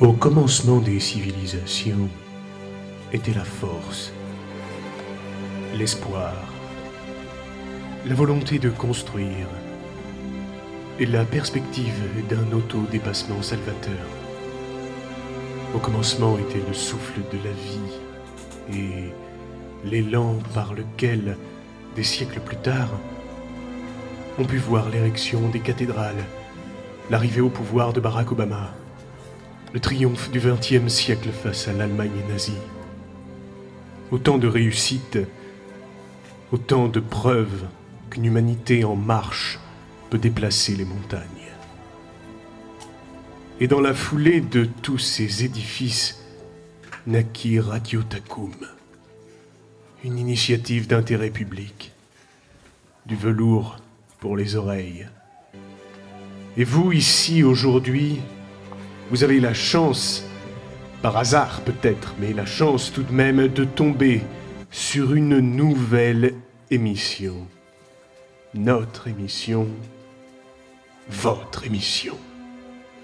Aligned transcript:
Au 0.00 0.12
commencement 0.12 0.78
des 0.78 1.00
civilisations 1.00 2.08
était 3.12 3.34
la 3.34 3.42
force, 3.42 4.12
l'espoir, 5.74 6.34
la 8.06 8.14
volonté 8.14 8.60
de 8.60 8.70
construire 8.70 9.48
et 11.00 11.06
la 11.06 11.24
perspective 11.24 12.00
d'un 12.30 12.56
auto-dépassement 12.56 13.42
salvateur. 13.42 14.06
Au 15.74 15.80
commencement 15.80 16.38
était 16.38 16.62
le 16.64 16.74
souffle 16.74 17.20
de 17.32 17.38
la 17.44 17.50
vie 17.50 18.78
et 18.78 19.12
l'élan 19.84 20.36
par 20.54 20.74
lequel, 20.74 21.36
des 21.96 22.04
siècles 22.04 22.38
plus 22.38 22.58
tard, 22.58 22.90
on 24.38 24.44
put 24.44 24.58
voir 24.58 24.90
l'érection 24.90 25.48
des 25.48 25.58
cathédrales, 25.58 26.24
l'arrivée 27.10 27.40
au 27.40 27.50
pouvoir 27.50 27.92
de 27.92 27.98
Barack 27.98 28.30
Obama, 28.30 28.70
le 29.72 29.80
triomphe 29.80 30.30
du 30.30 30.40
XXe 30.40 30.88
siècle 30.92 31.30
face 31.30 31.68
à 31.68 31.72
l'Allemagne 31.72 32.22
nazie. 32.28 32.52
Autant 34.10 34.38
de 34.38 34.48
réussites, 34.48 35.18
autant 36.52 36.88
de 36.88 37.00
preuves 37.00 37.66
qu'une 38.10 38.24
humanité 38.24 38.84
en 38.84 38.96
marche 38.96 39.58
peut 40.08 40.18
déplacer 40.18 40.74
les 40.74 40.86
montagnes. 40.86 41.24
Et 43.60 43.68
dans 43.68 43.80
la 43.80 43.92
foulée 43.92 44.40
de 44.40 44.64
tous 44.64 44.98
ces 44.98 45.44
édifices 45.44 46.22
naquit 47.06 47.60
Radio 47.60 48.02
Takum, 48.02 48.52
une 50.04 50.18
initiative 50.18 50.86
d'intérêt 50.86 51.30
public, 51.30 51.92
du 53.04 53.16
velours 53.16 53.78
pour 54.20 54.36
les 54.36 54.56
oreilles. 54.56 55.08
Et 56.56 56.64
vous, 56.64 56.92
ici, 56.92 57.42
aujourd'hui, 57.42 58.20
vous 59.10 59.24
avez 59.24 59.40
la 59.40 59.54
chance, 59.54 60.24
par 61.02 61.16
hasard 61.16 61.62
peut-être, 61.62 62.14
mais 62.18 62.32
la 62.32 62.46
chance 62.46 62.92
tout 62.92 63.02
de 63.02 63.12
même 63.12 63.48
de 63.48 63.64
tomber 63.64 64.22
sur 64.70 65.14
une 65.14 65.38
nouvelle 65.38 66.34
émission. 66.70 67.46
Notre 68.54 69.08
émission, 69.08 69.68
votre 71.10 71.64
émission. 71.66 72.16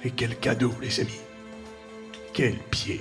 Et 0.04 0.10
quel 0.10 0.36
cadeau, 0.36 0.74
les 0.82 1.00
amis. 1.00 1.20
Quel 2.34 2.56
pied. 2.70 3.00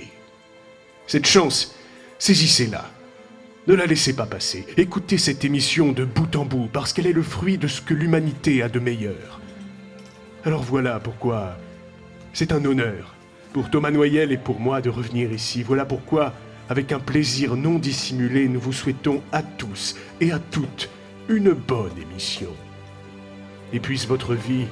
Cette 1.06 1.26
chance, 1.26 1.74
saisissez-la. 2.18 2.90
Ne 3.66 3.74
la 3.74 3.86
laissez 3.86 4.14
pas 4.14 4.26
passer. 4.26 4.66
Écoutez 4.76 5.18
cette 5.18 5.44
émission 5.44 5.92
de 5.92 6.04
bout 6.04 6.34
en 6.36 6.46
bout, 6.46 6.68
parce 6.72 6.92
qu'elle 6.92 7.06
est 7.06 7.12
le 7.12 7.22
fruit 7.22 7.58
de 7.58 7.68
ce 7.68 7.82
que 7.82 7.92
l'humanité 7.92 8.62
a 8.62 8.68
de 8.68 8.78
meilleur. 8.78 9.40
Alors 10.44 10.62
voilà 10.62 11.00
pourquoi 11.00 11.56
c'est 12.34 12.52
un 12.52 12.64
honneur 12.64 13.14
pour 13.52 13.70
Thomas 13.70 13.92
Noyel 13.92 14.32
et 14.32 14.36
pour 14.36 14.58
moi 14.58 14.80
de 14.80 14.90
revenir 14.90 15.32
ici. 15.32 15.62
Voilà 15.62 15.86
pourquoi, 15.86 16.34
avec 16.68 16.90
un 16.90 16.98
plaisir 16.98 17.54
non 17.56 17.78
dissimulé, 17.78 18.48
nous 18.48 18.58
vous 18.58 18.72
souhaitons 18.72 19.22
à 19.30 19.42
tous 19.42 19.94
et 20.20 20.32
à 20.32 20.40
toutes 20.40 20.90
une 21.28 21.52
bonne 21.52 21.96
émission. 21.96 22.50
Et 23.72 23.78
puisse 23.78 24.08
votre 24.08 24.34
vie 24.34 24.66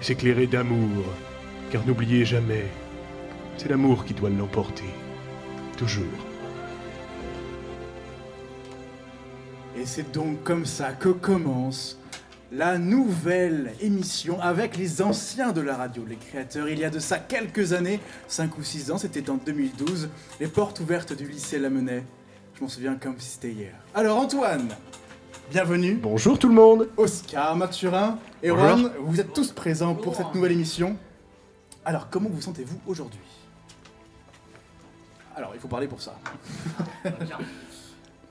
s'éclairer 0.00 0.46
d'amour, 0.46 1.04
car 1.72 1.84
n'oubliez 1.84 2.24
jamais, 2.24 2.66
c'est 3.56 3.68
l'amour 3.68 4.04
qui 4.04 4.14
doit 4.14 4.30
l'emporter. 4.30 4.94
Toujours. 5.76 6.04
Et 9.76 9.84
c'est 9.84 10.12
donc 10.12 10.44
comme 10.44 10.64
ça 10.64 10.92
que 10.92 11.08
commence 11.08 11.98
la 12.50 12.78
nouvelle 12.78 13.74
émission 13.80 14.40
avec 14.40 14.76
les 14.76 15.02
anciens 15.02 15.52
de 15.52 15.60
la 15.60 15.76
radio, 15.76 16.04
les 16.06 16.16
créateurs. 16.16 16.68
Il 16.68 16.78
y 16.78 16.84
a 16.84 16.90
de 16.90 16.98
ça 16.98 17.18
quelques 17.18 17.72
années, 17.72 18.00
5 18.28 18.56
ou 18.58 18.62
6 18.62 18.90
ans, 18.90 18.98
c'était 18.98 19.28
en 19.28 19.36
2012, 19.36 20.08
les 20.40 20.48
portes 20.48 20.80
ouvertes 20.80 21.12
du 21.12 21.28
lycée 21.28 21.58
Lamennais. 21.58 22.04
Je 22.54 22.62
m'en 22.62 22.68
souviens 22.68 22.96
comme 22.96 23.18
si 23.18 23.28
c'était 23.30 23.52
hier. 23.52 23.74
Alors 23.94 24.18
Antoine, 24.18 24.68
bienvenue. 25.50 25.94
Bonjour 25.94 26.38
tout 26.38 26.48
le 26.48 26.54
monde 26.54 26.88
Oscar, 26.96 27.54
Mathurin 27.54 28.18
et. 28.42 28.48
Juan, 28.48 28.90
vous 29.00 29.20
êtes 29.20 29.32
tous 29.32 29.52
présents 29.52 29.94
pour 29.94 30.16
cette 30.16 30.34
nouvelle 30.34 30.52
émission. 30.52 30.96
Alors 31.84 32.08
comment 32.10 32.30
vous 32.30 32.40
sentez-vous 32.40 32.80
aujourd'hui? 32.86 33.20
Alors 35.36 35.52
il 35.54 35.60
faut 35.60 35.68
parler 35.68 35.86
pour 35.86 36.00
ça. 36.00 36.18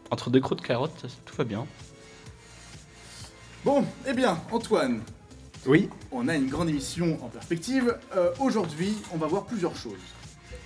Entre 0.10 0.30
deux 0.30 0.40
croûtes 0.40 0.62
de 0.62 0.66
carottes, 0.66 1.06
tout 1.26 1.36
va 1.36 1.44
bien. 1.44 1.68
Bon, 3.66 3.84
eh 4.08 4.14
bien 4.14 4.38
Antoine, 4.52 5.02
Oui 5.66 5.90
on 6.12 6.28
a 6.28 6.36
une 6.36 6.48
grande 6.48 6.70
émission 6.70 7.18
en 7.24 7.28
perspective. 7.28 7.96
Euh, 8.16 8.32
aujourd'hui, 8.40 8.94
on 9.14 9.18
va 9.18 9.28
voir 9.28 9.44
plusieurs 9.46 9.76
choses. 9.76 10.00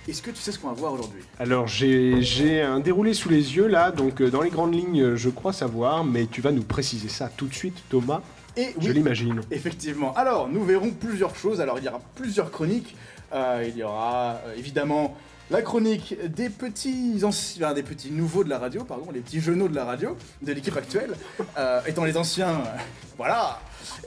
Est-ce 0.08 0.22
que 0.22 0.30
tu 0.30 0.38
sais 0.38 0.52
ce 0.52 0.58
qu'on 0.58 0.68
va 0.68 0.74
voir 0.74 0.92
aujourd'hui? 0.92 1.22
Alors 1.38 1.66
j'ai 1.66 2.62
un 2.62 2.80
déroulé 2.80 3.14
sous 3.14 3.28
les 3.28 3.56
yeux 3.56 3.66
là, 3.66 3.90
donc 3.90 4.20
euh, 4.20 4.30
dans 4.30 4.42
les 4.42 4.50
grandes 4.50 4.74
lignes 4.74 5.00
euh, 5.02 5.16
je 5.16 5.28
crois 5.30 5.52
savoir, 5.52 6.04
mais 6.04 6.26
tu 6.26 6.40
vas 6.40 6.52
nous 6.52 6.62
préciser 6.62 7.08
ça 7.08 7.28
tout 7.36 7.46
de 7.46 7.54
suite 7.54 7.82
Thomas, 7.88 8.20
Et 8.56 8.74
je 8.78 8.88
oui, 8.88 8.94
l'imagine. 8.94 9.40
effectivement. 9.50 10.12
Alors, 10.14 10.48
nous 10.48 10.64
verrons 10.64 10.90
plusieurs 10.90 11.34
choses. 11.36 11.60
Alors, 11.60 11.78
il 11.78 11.84
y 11.84 11.88
aura 11.88 12.00
plusieurs 12.14 12.50
chroniques. 12.50 12.94
Euh, 13.32 13.64
il 13.66 13.76
y 13.76 13.82
aura 13.82 14.40
euh, 14.46 14.54
évidemment 14.58 15.16
la 15.50 15.62
chronique 15.62 16.16
des 16.34 16.48
petits 16.48 17.20
anciens, 17.24 17.74
des 17.74 17.82
petits 17.82 18.10
nouveaux 18.10 18.44
de 18.44 18.48
la 18.48 18.58
radio, 18.58 18.84
pardon, 18.84 19.08
les 19.12 19.20
petits 19.20 19.40
genoux 19.40 19.68
de 19.68 19.74
la 19.74 19.84
radio, 19.84 20.16
de 20.40 20.52
l'équipe 20.52 20.76
actuelle. 20.76 21.14
Euh, 21.58 21.80
étant 21.86 22.04
les 22.04 22.16
anciens, 22.16 22.50
euh, 22.50 22.78
voilà. 23.16 23.60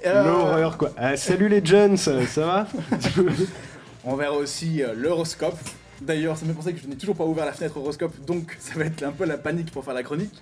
Euh, 0.06 0.24
L'horreur 0.24 0.78
quoi. 0.78 0.92
Ah, 0.98 1.16
salut 1.18 1.50
les 1.50 1.64
Jones, 1.64 1.98
ça 1.98 2.14
va 2.38 2.68
On 4.06 4.16
verra 4.16 4.34
aussi 4.34 4.82
l'horoscope. 4.96 5.58
D'ailleurs, 6.02 6.38
ça 6.38 6.46
me 6.46 6.52
fait 6.52 6.56
penser 6.56 6.74
que 6.74 6.82
je 6.82 6.88
n'ai 6.88 6.96
toujours 6.96 7.16
pas 7.16 7.24
ouvert 7.24 7.46
la 7.46 7.54
fenêtre 7.54 7.78
horoscope, 7.78 8.14
donc 8.26 8.56
ça 8.60 8.74
va 8.76 8.86
être 8.86 9.04
un 9.04 9.12
peu 9.12 9.26
la 9.26 9.38
panique 9.38 9.72
pour 9.72 9.84
faire 9.84 9.94
la 9.94 10.04
chronique. 10.04 10.42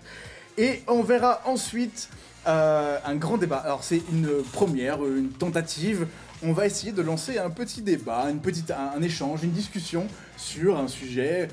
Et 0.58 0.84
on 0.88 1.02
verra 1.02 1.42
ensuite 1.46 2.10
un 2.46 3.16
grand 3.16 3.38
débat. 3.38 3.58
Alors 3.58 3.84
c'est 3.84 4.02
une 4.12 4.30
première, 4.52 5.04
une 5.06 5.30
tentative. 5.30 6.08
On 6.46 6.52
va 6.52 6.66
essayer 6.66 6.92
de 6.92 7.02
lancer 7.02 7.38
un 7.38 7.50
petit 7.50 7.82
débat, 7.82 8.30
une 8.30 8.40
petite, 8.40 8.72
un, 8.72 8.98
un 8.98 9.02
échange, 9.02 9.44
une 9.44 9.52
discussion 9.52 10.08
sur 10.38 10.78
un 10.78 10.88
sujet 10.88 11.48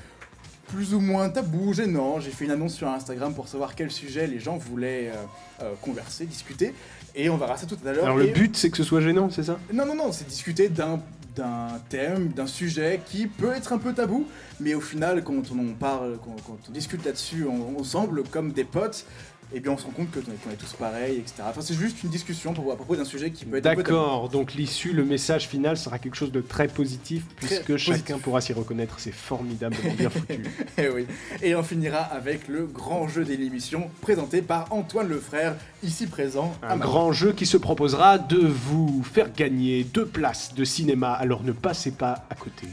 plus 0.67 0.93
ou 0.93 0.99
moins 0.99 1.29
tabou, 1.29 1.73
gênant. 1.73 2.19
J'ai 2.19 2.31
fait 2.31 2.45
une 2.45 2.51
annonce 2.51 2.73
sur 2.75 2.87
Instagram 2.89 3.33
pour 3.33 3.47
savoir 3.47 3.75
quel 3.75 3.91
sujet 3.91 4.27
les 4.27 4.39
gens 4.39 4.57
voulaient 4.57 5.09
euh, 5.09 5.63
euh, 5.63 5.73
converser, 5.81 6.25
discuter. 6.25 6.73
Et 7.15 7.29
on 7.29 7.37
verra 7.37 7.57
ça 7.57 7.65
tout 7.65 7.77
à 7.85 7.91
l'heure. 7.91 8.05
Alors 8.05 8.17
le 8.17 8.27
but 8.27 8.55
c'est 8.55 8.69
que 8.69 8.77
ce 8.77 8.83
soit 8.83 9.01
gênant, 9.01 9.29
c'est 9.29 9.43
ça? 9.43 9.59
Non, 9.73 9.85
non, 9.85 9.95
non, 9.95 10.11
c'est 10.11 10.27
discuter 10.27 10.69
d'un 10.69 10.99
d'un 11.33 11.79
thème, 11.87 12.27
d'un 12.35 12.45
sujet 12.45 12.99
qui 13.05 13.25
peut 13.25 13.53
être 13.53 13.71
un 13.71 13.77
peu 13.77 13.93
tabou, 13.93 14.27
mais 14.59 14.73
au 14.73 14.81
final, 14.81 15.23
quand 15.23 15.41
on 15.55 15.59
en 15.69 15.73
parle, 15.79 16.17
quand, 16.21 16.35
quand 16.45 16.57
on 16.67 16.71
discute 16.73 17.05
là-dessus 17.05 17.45
en- 17.47 17.79
ensemble, 17.79 18.23
comme 18.23 18.51
des 18.51 18.65
potes, 18.65 19.05
eh 19.53 19.59
bien 19.59 19.71
on 19.71 19.77
se 19.77 19.85
rend 19.85 19.91
compte 19.91 20.11
que- 20.11 20.19
qu'on 20.19 20.51
est 20.51 20.55
tous 20.55 20.73
pareils, 20.73 21.17
etc. 21.17 21.43
Enfin, 21.47 21.61
c'est 21.61 21.73
juste 21.73 22.03
une 22.03 22.09
discussion 22.09 22.53
pour, 22.53 22.71
à 22.71 22.75
propos 22.75 22.95
d'un 22.95 23.05
sujet 23.05 23.31
qui 23.31 23.45
peut 23.45 23.57
être. 23.57 23.63
D'accord, 23.63 24.29
donc 24.29 24.53
l'issue, 24.53 24.93
le 24.93 25.03
message 25.03 25.47
final 25.47 25.77
sera 25.77 25.99
quelque 25.99 26.15
chose 26.15 26.31
de 26.31 26.41
très 26.41 26.67
positif 26.67 27.23
puisque 27.35 27.77
chacun 27.77 28.17
pourra 28.19 28.41
s'y 28.41 28.53
reconnaître, 28.53 28.99
c'est 28.99 29.11
formidablement 29.11 29.93
bien 29.93 30.09
foutu. 30.09 30.43
Eh 30.77 30.89
oui. 30.89 31.05
Et 31.41 31.55
on 31.55 31.63
finira 31.63 31.99
avec 31.99 32.47
le 32.47 32.65
grand 32.65 33.07
jeu 33.07 33.23
de 33.25 33.33
l'émission, 33.33 33.89
présenté 34.01 34.41
par 34.41 34.71
Antoine 34.71 35.07
Lefrère, 35.09 35.55
ici 35.83 36.07
présent. 36.07 36.55
Un 36.63 36.77
grand 36.77 37.11
jeu 37.11 37.33
qui 37.33 37.45
se 37.45 37.57
proposera 37.57 38.17
de 38.17 38.37
vous 38.39 39.03
faire 39.03 39.31
gagner 39.33 39.83
deux 39.83 40.05
places 40.05 40.53
de 40.53 40.63
cinéma, 40.63 41.13
alors 41.13 41.43
ne 41.43 41.51
passez 41.51 41.91
pas 41.91 42.25
à 42.29 42.35
côté. 42.35 42.67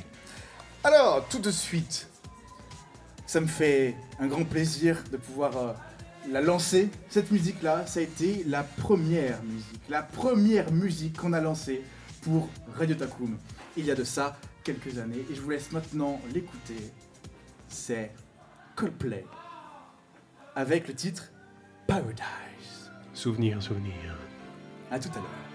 Alors, 0.84 1.26
tout 1.28 1.38
de 1.40 1.50
suite, 1.50 2.08
ça 3.26 3.40
me 3.40 3.46
fait 3.46 3.94
un 4.20 4.26
grand 4.26 4.44
plaisir 4.44 5.02
de 5.12 5.16
pouvoir 5.16 5.56
euh, 5.56 5.72
la 6.30 6.40
lancer. 6.40 6.90
Cette 7.08 7.30
musique-là, 7.30 7.86
ça 7.86 8.00
a 8.00 8.02
été 8.02 8.44
la 8.46 8.62
première 8.62 9.42
musique, 9.42 9.80
la 9.88 10.02
première 10.02 10.70
musique 10.72 11.19
qu'on 11.19 11.32
a 11.32 11.40
lancée 11.40 11.82
pour 12.22 12.48
Radio 12.75 12.96
Takum. 12.96 13.38
Il 13.76 13.84
y 13.84 13.90
a 13.90 13.94
de 13.94 14.04
ça 14.04 14.36
quelques 14.64 14.98
années, 14.98 15.25
et 15.30 15.34
je 15.34 15.40
vous 15.40 15.50
laisse 15.50 15.72
maintenant 15.72 16.20
l'écouter. 16.32 16.92
C'est 17.69 18.12
Coldplay, 18.76 19.25
avec 20.54 20.88
le 20.88 20.94
titre 20.94 21.30
Paradise. 21.86 22.90
Souvenir, 23.14 23.62
souvenir. 23.62 23.92
À 24.90 24.98
tout 24.98 25.10
à 25.10 25.16
l'heure. 25.16 25.47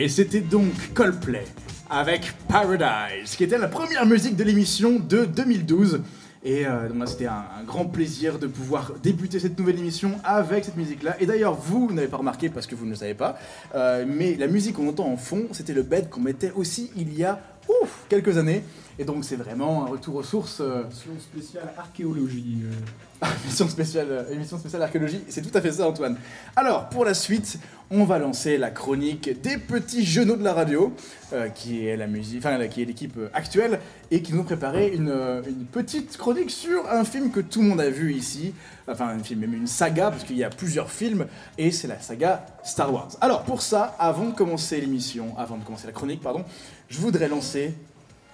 Et 0.00 0.08
c'était 0.08 0.40
donc 0.40 0.72
Coldplay 0.94 1.44
avec 1.90 2.32
Paradise, 2.48 3.36
qui 3.36 3.44
était 3.44 3.58
la 3.58 3.68
première 3.68 4.06
musique 4.06 4.34
de 4.34 4.44
l'émission 4.44 4.98
de 4.98 5.26
2012. 5.26 6.00
Et 6.42 6.66
euh, 6.66 6.88
c'était 7.04 7.26
un, 7.26 7.44
un 7.60 7.64
grand 7.64 7.84
plaisir 7.84 8.38
de 8.38 8.46
pouvoir 8.46 8.94
débuter 9.02 9.38
cette 9.38 9.58
nouvelle 9.58 9.78
émission 9.78 10.12
avec 10.24 10.64
cette 10.64 10.78
musique-là. 10.78 11.16
Et 11.20 11.26
d'ailleurs, 11.26 11.52
vous 11.52 11.92
n'avez 11.92 12.08
pas 12.08 12.16
remarqué 12.16 12.48
parce 12.48 12.66
que 12.66 12.74
vous 12.74 12.86
ne 12.86 12.92
le 12.92 12.96
savez 12.96 13.12
pas, 13.12 13.36
euh, 13.74 14.06
mais 14.08 14.36
la 14.36 14.46
musique 14.46 14.76
qu'on 14.76 14.88
entend 14.88 15.06
en 15.06 15.18
fond, 15.18 15.48
c'était 15.52 15.74
le 15.74 15.82
bed 15.82 16.08
qu'on 16.08 16.22
mettait 16.22 16.52
aussi 16.52 16.90
il 16.96 17.14
y 17.14 17.22
a 17.22 17.38
ouf, 17.82 18.04
quelques 18.08 18.36
années. 18.38 18.62
Et 18.98 19.04
donc, 19.04 19.24
c'est 19.24 19.36
vraiment 19.36 19.84
un 19.84 19.88
retour 19.88 20.16
aux 20.16 20.22
sources. 20.22 20.60
euh, 20.60 20.82
Émission 20.84 21.12
spéciale 21.20 21.72
archéologie. 21.78 22.58
euh. 23.22 23.26
émission 23.44 23.68
spéciale, 23.68 24.06
euh, 24.10 24.30
émission 24.32 24.58
spéciale 24.58 24.82
archéologie, 24.82 25.20
c'est 25.28 25.42
tout 25.42 25.56
à 25.56 25.60
fait 25.60 25.72
ça 25.72 25.86
Antoine. 25.88 26.16
Alors 26.56 26.88
pour 26.88 27.04
la 27.04 27.12
suite, 27.14 27.58
on 27.90 28.04
va 28.04 28.18
lancer 28.18 28.56
la 28.58 28.70
chronique 28.70 29.40
des 29.42 29.58
petits 29.58 30.04
genoux 30.06 30.36
de 30.36 30.42
la 30.44 30.52
radio, 30.54 30.92
euh, 31.34 31.48
qui 31.48 31.86
est 31.86 31.96
la 31.98 32.06
musique, 32.06 32.38
enfin 32.38 32.56
la- 32.56 32.68
qui 32.68 32.80
est 32.82 32.84
l'équipe 32.86 33.16
euh, 33.18 33.28
actuelle 33.34 33.80
et 34.10 34.22
qui 34.22 34.32
nous 34.32 34.40
ont 34.40 34.44
préparé 34.44 34.88
une, 34.94 35.10
euh, 35.10 35.42
une 35.46 35.66
petite 35.66 36.16
chronique 36.16 36.50
sur 36.50 36.88
un 36.90 37.04
film 37.04 37.30
que 37.30 37.40
tout 37.40 37.60
le 37.62 37.68
monde 37.68 37.80
a 37.82 37.90
vu 37.90 38.12
ici, 38.14 38.54
enfin 38.88 39.08
un 39.08 39.18
film, 39.22 39.40
même 39.40 39.54
une 39.54 39.66
saga 39.66 40.10
parce 40.10 40.24
qu'il 40.24 40.36
y 40.38 40.44
a 40.44 40.50
plusieurs 40.50 40.90
films 40.90 41.26
et 41.58 41.70
c'est 41.70 41.88
la 41.88 42.00
saga 42.00 42.46
Star 42.64 42.92
Wars. 42.92 43.08
Alors 43.20 43.42
pour 43.42 43.60
ça, 43.62 43.96
avant 43.98 44.26
de 44.26 44.34
commencer 44.34 44.80
l'émission, 44.80 45.34
avant 45.38 45.56
de 45.58 45.64
commencer 45.64 45.86
la 45.86 45.92
chronique, 45.92 46.22
pardon, 46.22 46.44
je 46.88 46.98
voudrais 46.98 47.28
lancer 47.28 47.74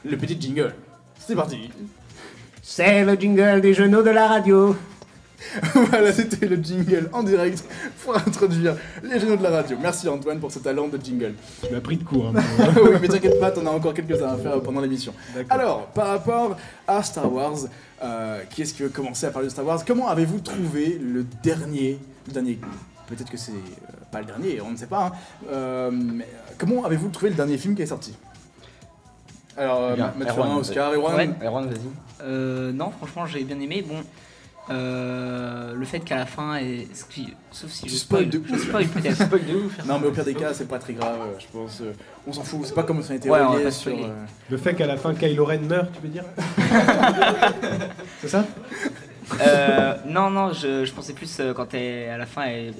le 0.04 0.16
petit 0.16 0.40
jingle. 0.40 0.74
C'est 1.18 1.34
parti. 1.34 1.70
C'est 2.62 3.04
le 3.04 3.14
jingle 3.14 3.60
des 3.60 3.74
genoux 3.74 4.02
de 4.02 4.10
la 4.10 4.28
radio. 4.28 4.76
voilà, 5.74 6.12
c'était 6.12 6.46
le 6.46 6.56
jingle 6.56 7.10
en 7.12 7.22
direct 7.22 7.62
pour 8.02 8.16
introduire 8.16 8.74
les 9.02 9.20
géniaux 9.20 9.36
de 9.36 9.42
la 9.42 9.50
radio. 9.50 9.76
Merci 9.80 10.08
Antoine 10.08 10.40
pour 10.40 10.50
ce 10.50 10.58
talent 10.60 10.88
de 10.88 10.98
jingle. 11.02 11.34
Tu 11.66 11.72
m'as 11.72 11.80
pris 11.80 11.96
de 11.98 12.04
court. 12.04 12.32
Hein, 12.34 12.42
oui, 12.82 12.90
mais 13.00 13.08
t'inquiète 13.08 13.38
pas, 13.38 13.50
t'en 13.50 13.66
as 13.66 13.70
encore 13.70 13.92
quelques-uns 13.94 14.28
à 14.28 14.36
faire 14.36 14.60
pendant 14.62 14.80
l'émission. 14.80 15.12
Alors, 15.50 15.86
par 15.88 16.08
rapport 16.08 16.56
à 16.88 17.02
Star 17.02 17.30
Wars, 17.32 17.58
euh, 18.02 18.40
qui 18.50 18.62
est-ce 18.62 18.74
qui 18.74 18.82
veut 18.82 18.88
commencer 18.88 19.26
à 19.26 19.30
parler 19.30 19.48
de 19.48 19.52
Star 19.52 19.64
Wars? 19.66 19.84
Comment 19.86 20.08
avez-vous 20.08 20.40
trouvé 20.40 20.98
le 21.00 21.24
dernier, 21.42 21.98
le 22.26 22.32
dernier 22.32 22.58
Peut-être 23.06 23.30
que 23.30 23.36
c'est 23.36 23.52
euh, 23.52 23.92
pas 24.10 24.20
le 24.20 24.26
dernier, 24.26 24.60
on 24.60 24.72
ne 24.72 24.76
sait 24.76 24.86
pas. 24.86 25.06
hein. 25.06 25.12
Euh, 25.50 25.90
mais, 25.92 26.24
euh, 26.24 26.52
comment 26.58 26.84
avez-vous 26.84 27.08
trouvé 27.10 27.30
le 27.30 27.36
dernier 27.36 27.56
film 27.58 27.74
qui 27.76 27.82
est 27.82 27.86
sorti? 27.86 28.14
Alors, 29.56 29.82
euh, 29.82 29.94
Bien, 29.94 30.12
Mathieu, 30.18 30.32
Erwan, 30.40 30.58
Oscar, 30.58 30.92
Erwan 30.92 31.16
Ouais, 31.16 31.30
Erwan, 31.46 31.66
vas-y. 31.66 31.78
Euh, 32.22 32.72
non, 32.72 32.90
franchement, 32.90 33.26
j'ai 33.26 33.42
bien 33.44 33.58
aimé. 33.60 33.82
Bon, 33.86 34.02
euh, 34.68 35.74
le 35.74 35.84
fait 35.86 36.00
qu'à 36.00 36.16
la 36.16 36.26
fin, 36.26 36.56
et, 36.58 36.88
sauf 37.52 37.70
si 37.70 37.88
je 37.88 37.94
spoil 37.94 38.24
spoil, 38.24 38.28
de 38.30 38.42
je 38.48 38.52
ouf. 38.54 38.68
spoil 38.68 38.86
peut-être. 38.88 39.22
Ouf. 39.66 39.86
Non, 39.86 39.98
mais 40.00 40.08
au 40.08 40.10
pire 40.10 40.24
des 40.24 40.34
cas, 40.34 40.52
c'est 40.52 40.66
pas 40.68 40.78
très 40.78 40.92
grave, 40.92 41.16
euh, 41.20 41.38
je 41.38 41.46
pense. 41.52 41.82
on 42.26 42.32
s'en 42.32 42.42
fout, 42.42 42.60
c'est 42.64 42.74
pas 42.74 42.82
comme 42.82 43.02
si 43.02 43.12
on 43.12 43.14
était 43.14 43.30
Ouais, 43.30 43.38
on 43.40 43.44
va 43.44 43.48
relié 43.52 43.64
pas 43.64 43.70
sur. 43.70 43.92
spoiler. 43.92 44.08
euh, 44.10 44.24
Le 44.50 44.56
fait 44.56 44.74
qu'à 44.74 44.86
la 44.86 44.96
fin 44.96 45.14
Kylo 45.14 45.44
Ren 45.44 45.58
meurt, 45.60 45.90
tu 45.92 46.00
veux 46.02 46.08
dire 46.08 46.24
C'est 48.20 48.28
ça 48.28 48.44
Euh, 49.40 49.94
non, 50.06 50.30
non, 50.30 50.52
je, 50.52 50.84
je 50.84 50.92
pensais 50.92 51.12
plus 51.12 51.34
euh, 51.40 51.52
quand 51.54 51.72
elle, 51.74 52.10
à 52.10 52.18
la 52.18 52.26
fin, 52.26 52.42
elle. 52.44 52.74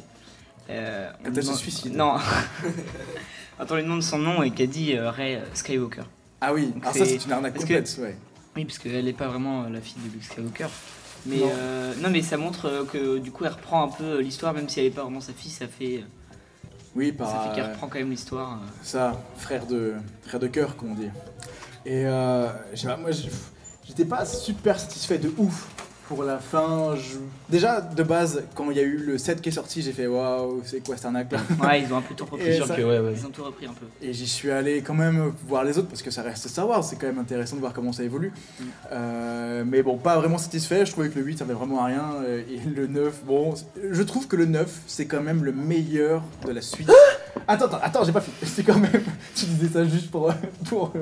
euh, 0.70 1.08
Quand 1.22 1.31
elle 1.31 1.34
se 1.37 1.40
demande- 1.40 1.56
suicide. 1.56 1.96
Non. 1.96 2.14
Quand 3.58 3.70
on 3.70 3.76
lui 3.76 3.82
demande 3.84 4.02
son 4.02 4.19
nom 4.19 4.43
et 4.43 4.50
qu'elle 4.50 4.69
dit 4.69 4.94
euh, 4.96 5.11
Rey 5.11 5.40
Skywalker. 5.55 6.02
Ah 6.41 6.53
oui, 6.53 6.67
Donc 6.69 6.83
alors 6.83 6.94
ça 6.97 7.05
c'est- 7.06 7.25
une 7.25 7.33
arnaque 7.33 7.55
parce 7.55 7.65
complète, 7.65 7.97
ouais. 8.00 8.17
Oui, 8.56 8.65
parce 8.65 8.79
qu'elle 8.79 9.05
n'est 9.05 9.12
pas 9.12 9.29
vraiment 9.29 9.65
euh, 9.65 9.69
la 9.69 9.81
fille 9.81 10.00
de 10.06 10.12
Luke 10.12 10.25
Skywalker. 10.25 10.67
Mais 11.27 11.37
Non. 11.38 11.50
euh, 11.53 11.94
non. 12.00 12.11
mais 12.11 12.23
ça 12.23 12.37
montre 12.37 12.67
euh, 12.67 12.85
que 12.85 13.19
du 13.19 13.31
coup, 13.33 13.44
elle 13.44 13.53
reprend 13.53 13.83
un 13.85 13.88
peu 13.88 14.21
l'histoire, 14.21 14.53
même 14.55 14.69
si 14.69 14.79
elle 14.81 14.87
n'est 14.87 14.91
pas 14.93 15.03
vraiment 15.03 15.21
sa 15.21 15.33
fille, 15.33 15.50
ça 15.50 15.67
fait, 15.67 16.05
Oui, 16.94 17.09
ça 17.19 17.25
par 17.25 17.43
fait 17.49 17.55
qu'elle 17.61 17.71
reprend 17.73 17.88
quand 17.88 17.99
même 17.99 18.11
l'histoire. 18.11 18.61
ça, 18.83 19.21
frère 19.37 19.67
de, 19.67 19.94
frère 20.23 20.41
de 20.41 20.47
cœur, 20.47 20.77
comme 20.77 20.93
on 20.93 20.94
dit. 20.94 21.11
Et 21.85 22.05
euh, 22.06 22.49
je 22.73 22.77
sais 22.81 22.87
pas, 22.87 22.97
moi 22.97 23.11
j'étais 23.87 24.05
pas 24.05 24.25
super 24.25 24.79
satisfait 24.81 25.19
de 25.19 25.32
ouf 25.39 25.69
pour 26.08 26.23
la 26.23 26.38
fin. 26.38 26.94
je- 26.97 27.19
Déjà, 27.49 27.81
de 27.81 28.03
base, 28.03 28.43
quand 28.55 28.70
il 28.70 28.76
y 28.76 28.81
a 28.81 28.85
eu 28.85 28.97
le 28.97 29.19
set 29.19 29.41
qui 29.41 29.49
est 29.49 29.53
sorti, 29.53 29.82
j'ai 29.82 29.93
fait 29.93 30.06
waouh, 30.06 30.62
c'est 30.64 30.85
quoi 30.85 30.97
cette 30.97 31.06
arnaque 31.06 31.32
là 31.32 31.38
Ouais, 31.62 31.82
ils 31.82 31.93
ont 31.93 31.97
un 31.97 32.03
peu 32.03 32.14
tout 32.14 32.25
repris. 32.25 32.47
Et 32.49 32.55
sûr 32.56 32.67
ça- 32.67 32.76
que 32.76 32.82
ouais, 32.82 32.99
ouais. 32.99 33.12
Ils 33.17 33.26
ont 33.26 33.31
tout 33.31 33.44
repris 33.44 33.67
un 33.67 33.73
peu. 33.73 33.87
Et 34.03 34.12
j'y 34.12 34.26
suis 34.26 34.50
allé 34.50 34.82
quand 34.82 34.94
même 34.94 35.32
voir 35.47 35.64
les 35.64 35.79
autres 35.79 35.88
parce 35.88 36.03
que 36.03 36.11
ça 36.11 36.23
reste 36.23 36.49
Star 36.49 36.69
Wars, 36.69 36.82
c'est 36.85 36.97
quand 36.97 37.06
même 37.06 37.19
intéressant 37.19 37.56
de 37.56 37.61
voir 37.61 37.73
comment 37.73 37.93
ça 37.93 38.03
évolue. 38.05 38.32
Mm. 38.61 38.64
Euh, 38.93 39.64
mais 39.67 39.82
bon, 39.82 39.97
pas 39.99 40.17
vraiment 40.19 40.38
satisfait, 40.38 40.87
je 40.87 40.93
trouvais 40.93 41.08
que 41.08 41.19
le 41.19 41.25
8 41.25 41.38
ça 41.38 41.44
avait 41.44 41.55
vraiment 41.55 41.82
à 41.82 41.87
rien. 41.87 42.05
euh, 42.25 42.43
Et 42.50 42.61
le 42.69 42.87
9, 42.87 43.23
bon, 43.25 43.55
je 43.91 44.03
trouve 44.03 44.26
que 44.29 44.37
le 44.37 44.47
9 44.47 44.70
c'est 44.87 45.06
quand 45.06 45.23
même 45.23 45.44
le 45.44 45.53
meilleur 45.53 46.23
de 46.47 46.53
la 46.53 46.61
suite. 46.62 46.91
attends, 47.48 47.66
attends, 47.66 47.78
attends, 47.82 48.04
j'ai 48.04 48.12
pas 48.12 48.20
fini. 48.20 48.37
C'est 48.44 48.62
quand 48.64 48.78
même. 48.78 49.02
Tu 49.34 49.44
disais 49.46 49.69
ça 49.69 49.84
juste 49.84 50.10
pour, 50.10 50.32
pour, 50.69 50.93
euh, 50.96 51.00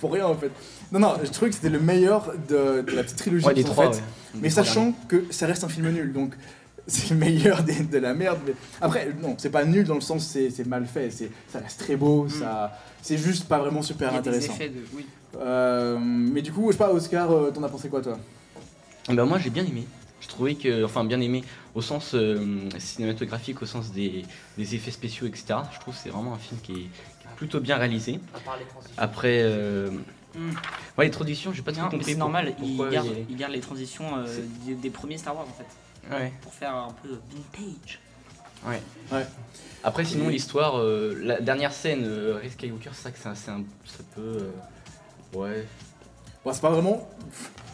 pour 0.00 0.12
rien 0.12 0.26
en 0.26 0.34
fait. 0.34 0.50
Non, 0.92 0.98
non, 1.00 1.14
je 1.22 1.30
trouvais 1.30 1.50
que 1.50 1.56
c'était 1.56 1.70
le 1.70 1.80
meilleur 1.80 2.32
de, 2.48 2.82
de 2.82 2.92
la 2.92 3.02
petite 3.04 3.18
trilogie 3.18 3.44
Ouais, 3.46 3.54
les 3.54 3.64
trois. 3.64 3.90
ouais. 3.90 3.96
Mais 4.34 4.48
Les 4.48 4.50
trois 4.50 4.64
sachant 4.64 4.92
que 5.08 5.24
ça 5.30 5.46
reste 5.46 5.64
un 5.64 5.68
film 5.68 5.90
nul, 5.90 6.12
donc 6.12 6.34
c'est 6.86 7.10
le 7.10 7.16
meilleur 7.16 7.62
des- 7.62 7.82
de 7.82 7.98
la 7.98 8.14
merde. 8.14 8.38
Mais... 8.46 8.54
Après, 8.80 9.08
non, 9.22 9.34
c'est 9.38 9.50
pas 9.50 9.64
nul 9.64 9.84
dans 9.84 9.94
le 9.94 10.00
sens 10.00 10.26
c'est 10.26 10.50
c'est 10.50 10.66
mal 10.66 10.86
fait, 10.86 11.10
c'est 11.10 11.30
ça 11.52 11.58
reste 11.60 11.80
très 11.80 11.96
beau, 11.96 12.28
ça 12.28 12.78
c'est 13.02 13.18
juste 13.18 13.44
pas 13.48 13.58
vraiment 13.58 13.82
super 13.82 14.12
Mm. 14.12 14.14
Il 14.14 14.16
y 14.16 14.18
a 14.18 14.22
des 14.22 14.28
intéressant. 14.30 14.54
effets 14.54 14.68
de. 14.70 14.80
Oui. 14.94 15.06
Euh, 15.38 15.98
mais 16.00 16.42
du 16.42 16.52
coup, 16.52 16.66
je 16.68 16.72
sais 16.72 16.78
pas, 16.78 16.92
Oscar, 16.92 17.30
euh, 17.32 17.50
t'en 17.50 17.62
as 17.64 17.68
pensé 17.68 17.88
quoi 17.88 18.00
toi? 18.00 18.16
Ben 19.08 19.24
moi 19.24 19.38
j'ai 19.38 19.50
bien 19.50 19.64
aimé. 19.64 19.86
Je 20.34 20.36
trouvais 20.36 20.54
que, 20.56 20.84
enfin 20.84 21.04
bien 21.04 21.20
aimé 21.20 21.44
au 21.76 21.80
sens 21.80 22.12
euh, 22.14 22.68
cinématographique, 22.78 23.62
au 23.62 23.66
sens 23.66 23.92
des, 23.92 24.24
des 24.58 24.74
effets 24.74 24.90
spéciaux, 24.90 25.28
etc. 25.28 25.54
Je 25.72 25.78
trouve 25.78 25.94
que 25.94 26.00
c'est 26.02 26.08
vraiment 26.10 26.34
un 26.34 26.38
film 26.38 26.60
qui 26.60 26.72
est, 26.72 26.74
qui 26.74 26.80
est 26.82 27.36
plutôt 27.36 27.60
bien 27.60 27.76
réalisé. 27.76 28.18
Après, 28.96 29.38
euh, 29.42 29.90
Mm. 30.36 30.50
ouais, 30.98 31.04
les 31.04 31.10
traditions, 31.12 31.52
j'ai 31.52 31.62
pas 31.62 31.70
trop 31.70 31.82
Non, 31.82 31.86
mais 31.92 31.98
compris. 31.98 32.10
c'est 32.14 32.18
normal, 32.18 32.52
pour- 32.56 32.66
il 32.66 32.90
garde, 32.90 33.06
il 33.06 33.18
y 33.30 33.32
il 33.34 33.36
garde 33.36 33.52
les 33.52 33.60
transitions 33.60 34.16
euh, 34.16 34.26
des, 34.66 34.74
des 34.74 34.90
premiers 34.90 35.16
Star 35.16 35.36
Wars 35.36 35.46
en 35.48 35.52
fait, 35.52 36.12
Ouais. 36.12 36.32
pour 36.42 36.52
faire 36.52 36.74
un 36.74 36.92
peu 37.04 37.10
vintage. 37.32 38.00
Ouais. 38.66 38.82
Ouais. 39.12 39.24
Après, 39.84 40.04
sinon, 40.04 40.26
l'histoire, 40.30 40.80
euh, 40.80 41.14
la 41.22 41.40
dernière 41.40 41.72
scène, 41.72 42.02
euh, 42.04 42.40
Rey 42.42 42.50
Skywalker, 42.50 42.90
c'est 42.94 43.02
ça 43.04 43.10
que 43.12 43.18
c'est 43.20 43.28
un- 43.28 43.34
c'est 43.36 43.50
un- 43.52 43.62
ça 43.84 44.02
peut. 44.16 44.20
euh, 45.36 45.38
ouais. 45.38 45.64
Bon, 46.44 46.52
c'est 46.52 46.60
pas 46.62 46.70
vraiment. 46.70 47.08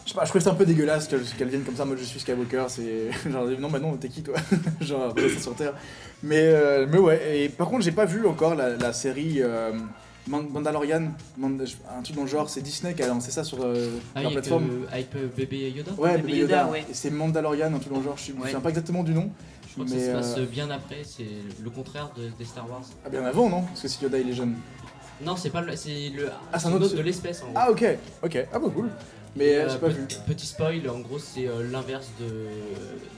Je 0.05 0.09
sais 0.11 0.15
pas, 0.15 0.23
je 0.25 0.29
trouvais 0.29 0.43
ça 0.43 0.51
un 0.51 0.55
peu 0.55 0.65
dégueulasse 0.65 1.07
qu'elle 1.07 1.21
qu'elle 1.23 1.47
vienne 1.49 1.63
comme 1.63 1.75
ça, 1.75 1.85
moi 1.85 1.95
je 1.97 2.03
suis 2.03 2.19
Skywalker, 2.19 2.65
c'est. 2.69 3.11
Genre, 3.31 3.45
non, 3.59 3.69
bah 3.69 3.79
non, 3.79 3.95
t'es 3.97 4.09
qui 4.09 4.23
toi? 4.23 4.35
Genre, 4.81 5.13
reste 5.15 5.39
sur 5.41 5.55
Terre. 5.55 5.73
Mais, 6.23 6.39
euh, 6.41 6.87
mais 6.89 6.97
ouais, 6.97 7.43
et 7.45 7.49
par 7.49 7.67
contre, 7.69 7.83
j'ai 7.83 7.91
pas 7.91 8.05
vu 8.05 8.25
encore 8.25 8.55
la, 8.55 8.69
la 8.75 8.93
série 8.93 9.37
euh, 9.41 9.71
Man- 10.27 10.47
Mandalorian, 10.51 11.11
Mand- 11.37 11.61
un 11.97 12.01
truc 12.01 12.15
dans 12.15 12.23
le 12.23 12.27
genre, 12.27 12.49
c'est 12.49 12.61
Disney 12.61 12.93
qui 12.93 13.03
a 13.03 13.07
lancé 13.07 13.31
ça 13.31 13.43
sur 13.43 13.59
euh, 13.63 13.89
Ah, 14.15 14.21
leur 14.21 14.31
avec, 14.31 14.39
plateforme. 14.41 14.69
avec 14.91 15.07
euh, 15.15 15.27
bébé 15.35 15.69
Yoda 15.71 15.91
Ouais, 15.97 16.11
Baby 16.17 16.21
Baby 16.23 16.37
Yoda, 16.41 16.57
Yoda, 16.61 16.71
ouais. 16.71 16.85
C'est 16.93 17.09
Mandalorian, 17.11 17.73
un 17.73 17.79
truc 17.79 17.91
dans 17.93 17.99
le 17.99 18.05
genre, 18.05 18.17
je 18.17 18.31
me 18.33 18.37
Ouais. 18.37 18.43
souviens 18.45 18.59
pas 18.59 18.69
exactement 18.69 19.03
du 19.03 19.13
nom. 19.13 19.29
Je 19.67 19.73
crois 19.73 19.85
que 19.85 19.91
mais, 19.91 19.99
ça 20.05 20.23
se 20.23 20.35
passe 20.35 20.49
bien 20.49 20.69
après, 20.69 21.01
c'est 21.05 21.25
le 21.63 21.69
contraire 21.69 22.11
de, 22.17 22.23
des 22.37 22.45
Star 22.45 22.69
Wars. 22.69 22.81
Ah, 23.05 23.09
bien 23.09 23.23
avant, 23.23 23.49
non? 23.49 23.61
Parce 23.61 23.81
que 23.81 23.87
si 23.87 24.03
Yoda 24.03 24.17
il 24.19 24.29
est 24.29 24.33
jeune. 24.33 24.55
Non, 25.23 25.35
c'est 25.35 25.49
pas 25.51 25.61
le, 25.61 25.75
c'est 25.75 26.09
le 26.15 26.29
Ah, 26.51 26.57
c'est 26.59 26.67
un 26.67 26.73
autre- 26.73 26.85
autre 26.85 26.95
de 26.95 27.01
l'espèce 27.01 27.41
en 27.43 27.45
gros. 27.45 27.53
Ah, 27.55 27.69
ok, 27.71 27.85
ok, 28.23 28.47
ah 28.53 28.59
bah 28.59 28.67
cool. 28.73 28.89
Mais 29.35 29.55
euh, 29.55 29.69
euh, 29.69 29.77
pas. 29.77 29.87
Petit 30.27 30.45
spoil, 30.45 30.89
en 30.89 30.99
gros, 30.99 31.17
c'est 31.19 31.47
euh, 31.47 31.63
l'inverse 31.71 32.07
de 32.19 32.47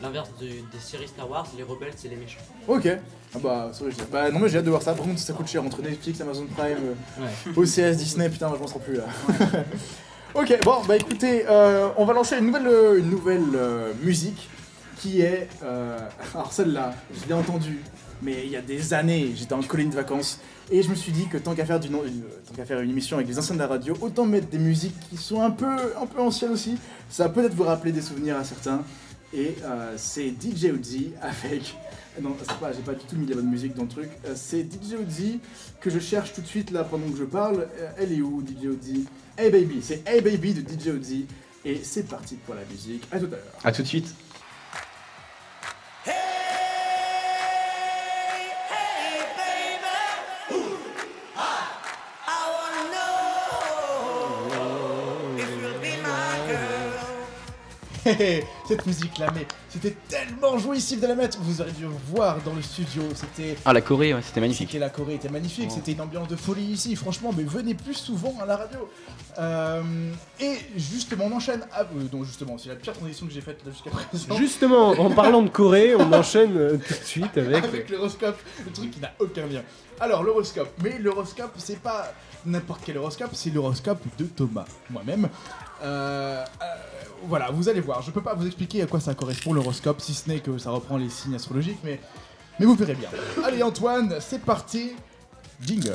l'inverse 0.02 0.30
de- 0.40 0.46
des 0.48 0.80
séries 0.80 1.08
Star 1.08 1.30
Wars. 1.30 1.48
Les 1.58 1.64
rebelles, 1.64 1.94
c'est 1.96 2.08
les 2.08 2.16
méchants. 2.16 2.40
Ok. 2.68 2.88
Ah 3.36 3.40
bah, 3.42 3.70
sorry, 3.74 3.92
je 3.98 4.04
bah 4.12 4.30
non, 4.30 4.40
mais 4.40 4.50
j'ai 4.50 4.60
hâte 4.60 4.66
de 4.66 4.70
voir 4.70 4.84
ça. 4.84 4.94
Par 4.94 5.06
contre, 5.06 5.20
ça 5.20 5.34
coûte 5.34 5.48
cher 5.48 5.64
entre 5.64 5.82
Netflix, 5.82 6.22
Amazon 6.22 6.46
Prime, 6.56 6.78
euh, 7.20 7.24
Ouais. 7.24 7.58
OCS, 7.58 7.98
Disney, 7.98 8.30
putain, 8.30 8.48
moi 8.48 8.58
je 8.58 8.62
m'en 8.62 8.68
sors 8.68 8.80
plus 8.82 8.96
là. 8.98 9.06
ok, 10.36 10.60
bon, 10.64 10.82
bah 10.88 10.96
écoutez, 10.98 11.46
euh, 11.50 11.90
on 11.98 12.06
va 12.06 12.14
lancer 12.14 12.38
une 12.38 12.46
nouvelle, 12.46 13.00
une 13.00 13.10
nouvelle 13.10 13.94
musique 14.04 14.50
qui 14.98 15.22
est. 15.22 15.48
alors 16.36 16.54
celle-là, 16.54 16.94
je 17.22 17.28
l'ai 17.28 17.34
entendue, 17.34 17.80
mais 18.22 18.44
il 18.46 18.52
y 18.52 18.56
a 18.56 18.62
des 18.62 18.94
années, 18.94 19.32
j'étais 19.36 19.54
en 19.54 19.64
colline 19.64 19.90
de 19.90 19.96
vacances 19.96 20.40
et 20.72 20.82
je 20.82 20.90
me 20.90 20.96
suis 20.96 21.12
dit 21.12 21.28
que 21.28 21.38
tant 21.38 21.54
qu'à 21.56 21.66
faire, 21.66 21.80
du 21.80 21.88
une- 21.88 21.94
tant 22.48 22.54
qu'à 22.56 22.66
faire 22.66 22.80
une 22.82 22.90
émission 22.90 23.18
avec 23.18 23.28
les 23.28 23.38
anciens 23.40 23.56
de 23.56 23.60
la 23.60 23.68
radio, 23.68 23.96
autant 24.02 24.26
mettre 24.26 24.48
des 24.48 24.58
musiques 24.58 24.96
qui 25.10 25.18
sont 25.18 25.42
un 25.42 25.52
peu, 25.52 25.66
un 26.02 26.06
peu 26.06 26.20
anciennes 26.22 26.52
aussi. 26.52 26.78
Ça 27.10 27.24
va 27.28 27.30
peut-être 27.30 27.54
vous 27.54 27.64
rappeler 27.64 27.92
des 27.92 28.02
souvenirs 28.02 28.38
à 28.38 28.44
certains. 28.44 28.84
Et 29.34 29.56
euh, 29.64 29.94
c'est 29.98 30.30
DJ 30.30 30.66
Uzi 30.80 31.12
avec. 31.22 31.76
Non, 32.22 32.36
c'est 32.40 32.60
pas, 32.60 32.72
j'ai 32.72 32.82
pas 32.84 32.94
du 32.94 33.04
tout 33.06 33.16
mis 33.16 33.26
la 33.26 33.36
bonne 33.36 33.50
musique 33.50 33.74
dans 33.74 33.84
le 33.84 33.90
truc. 33.90 34.10
Euh, 34.28 34.34
c'est 34.36 34.62
DJ 34.62 34.94
Uzi 35.08 35.40
que 35.82 35.90
je 35.90 35.98
cherche 36.00 36.34
tout 36.34 36.42
de 36.42 36.48
suite 36.48 36.70
là 36.70 36.84
pendant 36.84 37.10
que 37.10 37.18
je 37.18 37.24
parle. 37.24 37.68
Euh, 37.80 37.90
elle 37.98 38.14
est 38.14 38.22
où, 38.22 38.44
DJ 38.46 38.66
Uzi 38.66 39.06
Hey 39.36 39.50
Baby, 39.50 39.80
c'est 39.82 40.08
Hey 40.08 40.22
Baby 40.22 40.54
de 40.54 40.62
DJ 40.62 40.88
Uzi. 40.96 41.26
Et 41.66 41.80
c'est 41.84 42.04
parti 42.04 42.36
pour 42.36 42.54
la 42.56 42.62
musique. 42.70 43.04
À 43.12 43.18
tout 43.20 43.26
à 43.26 43.30
l'heure. 43.30 43.40
À 43.64 43.72
tout 43.72 43.82
de 43.82 43.88
suite. 43.88 44.14
cette 58.68 58.86
musique-là, 58.86 59.28
mais 59.34 59.46
c'était 59.70 59.96
tellement 60.10 60.58
jouissif 60.58 61.00
de 61.02 61.08
la 61.08 61.16
mettre. 61.16 61.38
Vous 61.42 61.62
auriez 61.62 61.74
dû 61.74 61.86
voir 62.10 62.38
dans 62.46 62.54
le 62.54 62.62
studio, 62.62 63.04
c'était 63.16 63.56
Ah, 63.66 63.74
la 63.74 63.82
Corée, 63.82 64.14
ouais, 64.14 64.22
c'était 64.22 64.42
magnifique. 64.42 64.68
c'était 64.70 64.80
la 64.80 64.90
Corée 64.90 65.16
était 65.16 65.30
magnifique, 65.30 65.70
Oh. 65.70 65.74
c'était 65.76 65.94
une 65.94 66.02
ambiance 66.02 66.28
de 66.28 66.36
folie 66.36 66.64
ici, 66.64 66.96
franchement, 66.96 67.32
mais 67.36 67.44
venez 67.44 67.74
plus 67.74 67.94
souvent 67.96 68.36
à 68.42 68.46
la 68.46 68.58
radio. 68.58 68.90
Euh, 69.40 69.82
et 70.40 70.58
justement, 70.76 71.26
on 71.32 71.36
enchaîne. 71.38 71.62
Ah, 71.72 71.82
euh, 71.82 72.04
non, 72.12 72.24
justement, 72.24 72.58
c'est 72.58 72.70
la 72.70 72.76
pire 72.76 72.94
transition 72.94 73.26
que 73.26 73.32
j'ai 73.34 73.42
faite 73.42 73.62
là 73.66 73.72
jusqu'à 73.72 73.90
présent. 74.10 74.36
Justement, 74.38 74.90
en 74.90 75.10
parlant 75.12 75.42
de 75.42 75.50
Corée, 75.50 75.96
on 75.96 76.12
enchaîne 76.14 76.56
euh, 76.58 76.78
tout 76.78 76.94
de 76.94 77.06
suite 77.06 77.38
avec. 77.38 77.64
avec 77.64 77.90
l'horoscope, 77.90 78.38
le 78.66 78.72
truc 78.72 78.92
qui 78.92 79.00
n'a 79.00 79.12
aucun 79.20 79.46
lien. 79.48 79.62
Alors, 80.00 80.24
l'horoscope, 80.24 80.70
mais 80.84 80.98
l'horoscope, 81.00 81.54
c'est 81.58 81.80
pas 81.80 82.12
n'importe 82.46 82.82
quel 82.86 82.98
horoscope, 82.98 83.30
c'est 83.34 83.52
l'horoscope 83.52 84.02
de 84.18 84.26
Thomas, 84.26 84.66
moi-même. 84.90 85.30
Euh, 85.82 86.44
euh, 86.44 86.66
voilà, 87.26 87.52
vous 87.52 87.70
allez 87.70 87.82
voir, 87.82 88.02
je 88.02 88.12
peux 88.12 88.22
pas 88.22 88.34
vous 88.34 88.46
expliquer 88.46 88.82
à 88.84 88.86
quoi 88.86 89.00
ça 89.00 89.14
correspond 89.14 89.54
l'horoscope, 89.54 90.02
si 90.02 90.14
ce 90.14 90.30
n'est 90.30 90.40
que 90.40 90.58
ça 90.58 90.72
reprend 90.72 90.98
les 90.98 91.10
signes 91.10 91.36
astrologiques, 91.36 91.80
mais, 91.84 92.00
mais 92.60 92.66
vous 92.66 92.76
verrez 92.76 92.96
bien. 92.96 93.10
Allez, 93.44 93.64
Antoine, 93.64 94.16
c'est 94.20 94.42
parti. 94.42 94.92
Jingle. 95.62 95.94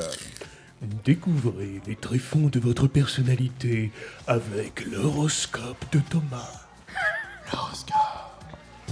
Découvrez 1.03 1.81
les 1.85 1.95
tréfonds 1.95 2.47
de 2.47 2.59
votre 2.59 2.87
personnalité 2.87 3.91
avec 4.27 4.85
l'horoscope 4.85 5.85
de 5.91 5.99
Thomas. 6.09 6.67
L'horoscope. 7.51 7.95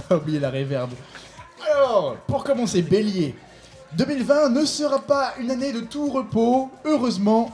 T'as 0.08 0.16
oublié 0.16 0.38
la 0.38 0.50
réverbe. 0.50 0.90
Alors, 1.74 2.16
pour 2.26 2.44
commencer, 2.44 2.82
Bélier. 2.82 3.34
2020 3.94 4.50
ne 4.50 4.64
sera 4.64 4.98
pas 5.00 5.34
une 5.40 5.50
année 5.50 5.72
de 5.72 5.80
tout 5.80 6.10
repos, 6.10 6.70
heureusement. 6.84 7.50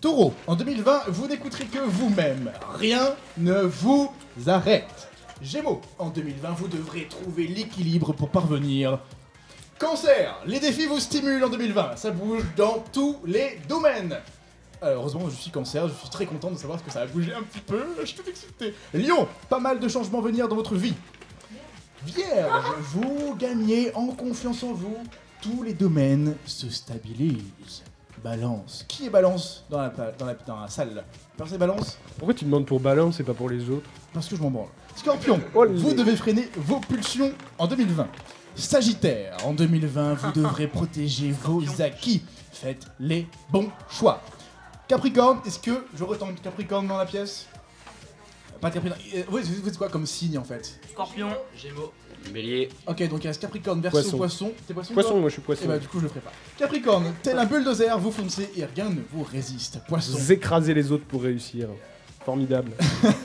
Taureau, 0.00 0.32
en 0.46 0.54
2020, 0.54 1.08
vous 1.08 1.26
n'écouterez 1.26 1.64
que 1.64 1.80
vous-même. 1.80 2.52
Rien 2.74 3.16
ne 3.36 3.62
vous 3.62 4.12
arrête. 4.46 5.08
Gémeaux, 5.42 5.80
en 5.98 6.10
2020, 6.10 6.50
vous 6.52 6.68
devrez 6.68 7.08
trouver 7.08 7.48
l'équilibre 7.48 8.12
pour 8.12 8.28
parvenir. 8.28 9.00
Cancer, 9.78 10.38
les 10.46 10.60
défis 10.60 10.86
vous 10.86 11.00
stimulent 11.00 11.42
en 11.44 11.48
2020. 11.48 11.96
Ça 11.96 12.12
bouge 12.12 12.44
dans 12.56 12.84
tous 12.92 13.16
les 13.24 13.60
domaines. 13.68 14.18
Euh, 14.84 14.94
heureusement, 14.94 15.28
je 15.28 15.34
suis 15.34 15.50
cancer, 15.50 15.88
je 15.88 15.94
suis 15.94 16.10
très 16.10 16.26
content 16.26 16.52
de 16.52 16.56
savoir 16.56 16.84
que 16.84 16.92
ça 16.92 17.00
a 17.00 17.06
bougé 17.06 17.34
un 17.34 17.42
petit 17.42 17.60
peu. 17.60 17.82
Je 18.00 18.06
suis 18.06 18.16
tout 18.16 18.28
excité. 18.28 18.74
Lion, 18.94 19.26
pas 19.48 19.58
mal 19.58 19.80
de 19.80 19.88
changements 19.88 20.20
venir 20.20 20.46
dans 20.46 20.56
votre 20.56 20.76
vie. 20.76 20.94
Vierge, 22.04 22.64
vous 22.92 23.34
gagnez 23.36 23.92
en 23.96 24.06
confiance 24.08 24.62
en 24.62 24.72
vous. 24.72 24.96
Tous 25.42 25.64
les 25.64 25.74
domaines 25.74 26.36
se 26.46 26.70
stabilisent. 26.70 27.82
Balance. 28.22 28.84
Qui 28.88 29.06
est 29.06 29.10
balance 29.10 29.64
dans 29.70 29.78
la, 29.78 29.88
dans 29.90 30.26
la, 30.26 30.34
dans 30.34 30.60
la 30.60 30.68
salle 30.68 31.04
Personne 31.36 31.56
est 31.56 31.58
balance 31.58 31.98
Pourquoi 32.18 32.34
tu 32.34 32.44
demandes 32.44 32.66
pour 32.66 32.80
balance 32.80 33.20
et 33.20 33.24
pas 33.24 33.34
pour 33.34 33.48
les 33.48 33.68
autres 33.70 33.88
Parce 34.12 34.26
que 34.28 34.36
je 34.36 34.42
m'en 34.42 34.50
branle. 34.50 34.68
Scorpion, 34.96 35.40
Olé. 35.54 35.78
vous 35.78 35.94
devez 35.94 36.16
freiner 36.16 36.48
vos 36.56 36.80
pulsions 36.80 37.32
en 37.58 37.66
2020. 37.66 38.08
Sagittaire, 38.56 39.36
en 39.44 39.52
2020, 39.52 40.14
vous 40.14 40.32
devrez 40.34 40.66
protéger 40.66 41.30
vos 41.30 41.62
acquis. 41.80 42.22
Faites 42.52 42.86
les 42.98 43.28
bons 43.50 43.70
choix. 43.88 44.20
Capricorne, 44.88 45.38
est-ce 45.46 45.58
que 45.60 45.84
je 45.96 46.02
retente 46.02 46.40
Capricorne 46.42 46.88
dans 46.88 46.96
la 46.98 47.06
pièce? 47.06 47.46
Pas 48.60 48.70
de 48.70 48.74
Capricorne. 48.74 49.00
Euh, 49.14 49.22
Vous 49.28 49.38
vous- 49.38 49.62
vous 49.62 49.68
êtes 49.68 49.78
quoi 49.78 49.88
comme 49.88 50.06
signe 50.06 50.36
en 50.38 50.42
fait? 50.44 50.80
Scorpion. 50.90 51.28
Gémeaux. 51.56 51.92
Bélier. 52.32 52.68
Ok, 52.86 53.08
donc 53.08 53.24
il 53.24 53.28
reste 53.28 53.40
Capricorne, 53.40 53.80
Verseau, 53.80 53.98
Poisson. 54.00 54.16
Poisson. 54.16 54.52
T'es 54.66 54.74
Poisson 54.74 54.94
Poisson, 54.94 55.20
moi 55.20 55.28
je 55.28 55.32
suis 55.34 55.42
Et 55.42 55.44
poisson. 55.44 55.66
bah 55.66 55.78
du 55.78 55.88
coup 55.88 55.98
je 55.98 56.04
le 56.04 56.08
ferai 56.08 56.20
pas. 56.20 56.32
Capricorne, 56.58 57.14
tel 57.22 57.38
un 57.38 57.46
bulldozer, 57.46 57.98
vous 57.98 58.10
foncez 58.12 58.50
et 58.56 58.64
rien 58.64 58.90
ne 58.90 59.00
vous 59.12 59.22
résiste. 59.22 59.80
Poisson, 59.88 60.16
Vous 60.18 60.32
écrasez 60.32 60.74
les 60.74 60.92
autres 60.92 61.04
pour 61.04 61.22
réussir. 61.22 61.68
Formidable. 62.24 62.72